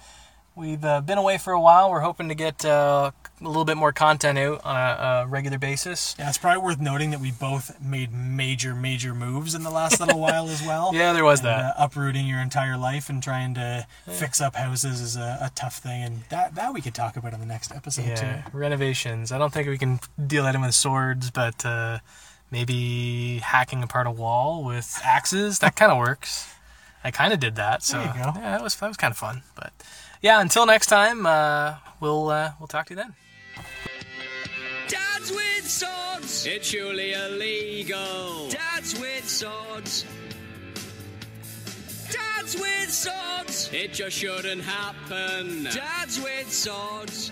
we've 0.55 0.85
uh, 0.85 1.01
been 1.01 1.17
away 1.17 1.39
for 1.39 1.53
a 1.55 1.61
while. 1.61 1.91
We're 1.91 2.01
hoping 2.01 2.29
to 2.29 2.35
get 2.35 2.63
uh, 2.65 3.13
a 3.41 3.45
little 3.47 3.65
bit 3.65 3.79
more 3.79 3.93
content 3.93 4.37
out 4.39 4.61
on 4.65 4.77
a, 4.77 5.03
a 5.23 5.27
regular 5.27 5.57
basis. 5.57 6.15
Yeah, 6.19 6.29
it's 6.29 6.37
probably 6.37 6.63
worth 6.63 6.79
noting 6.79 7.11
that 7.13 7.21
we 7.21 7.31
both 7.31 7.81
made 7.81 8.13
major, 8.13 8.75
major 8.75 9.15
moves 9.15 9.55
in 9.55 9.63
the 9.63 9.71
last 9.71 9.99
little 9.99 10.21
while 10.27 10.47
as 10.51 10.61
well. 10.61 10.91
Yeah, 10.93 11.15
there 11.15 11.25
was 11.25 11.41
And, 11.41 11.49
that. 11.49 11.65
uh, 11.79 11.85
uprooting 11.85 12.27
your 12.27 12.41
entire 12.41 12.77
life 12.77 13.09
and 13.09 13.23
trying 13.23 13.55
to 13.55 13.87
fix 14.07 14.43
up 14.43 14.57
houses 14.57 15.01
is 15.01 15.17
a, 15.17 15.39
a 15.41 15.51
tough 15.55 15.79
thing, 15.79 16.03
and 16.03 16.23
that 16.29 16.55
that 16.57 16.75
we 16.75 16.83
could 16.83 16.95
talk 16.95 17.17
about 17.17 17.33
in 17.33 17.41
the 17.41 17.47
next 17.47 17.73
episode 17.73 18.05
Yeah, 18.09 18.43
too. 18.43 18.51
renovations. 18.59 19.33
I 19.33 19.39
don't 19.39 19.55
think 19.55 19.69
we 19.69 19.79
can 19.79 20.01
deal 20.27 20.45
that 20.45 20.55
in 20.55 20.61
with 20.61 20.75
swords, 20.75 21.31
but 21.31 21.65
uh, 21.65 22.01
maybe 22.51 23.39
hacking 23.39 23.83
apart 23.83 24.07
a 24.07 24.11
wall 24.11 24.65
with 24.65 25.01
axes. 25.05 25.59
That 25.61 25.77
kind 25.77 25.91
of 25.93 25.99
works. 25.99 26.53
I 27.03 27.11
kind 27.11 27.33
of 27.33 27.41
did 27.41 27.57
that, 27.57 27.83
so 27.83 27.99
There 27.99 28.07
you 28.09 28.13
go. 28.13 28.33
yeah, 28.37 28.51
that 28.53 28.63
was 28.63 28.77
that 28.77 28.89
was 28.89 28.97
kind 28.97 29.11
of 29.11 29.17
fun. 29.17 29.43
But 29.55 29.73
yeah, 30.21 30.41
until 30.41 30.67
next 30.67 30.87
time, 30.87 31.25
uh, 31.27 31.77
we'll 32.01 32.29
uh, 32.29 32.53
we'll 32.59 32.67
talk 32.69 32.87
to 32.87 32.93
you 32.95 32.97
then. 32.97 33.15
Dads 34.89 35.31
with 35.31 35.67
swords. 35.69 36.47
It's 36.47 36.67
surely 36.69 37.13
illegal. 37.13 38.49
Dads 38.51 38.99
with 39.01 39.29
swords. 39.29 40.05
Dads 42.11 42.57
with 42.57 42.91
swords. 42.93 43.71
It 43.73 43.93
just 43.93 44.17
shouldn't 44.17 44.63
happen. 44.63 45.65
Dads 45.65 46.21
with 46.21 46.53
swords. 46.53 47.31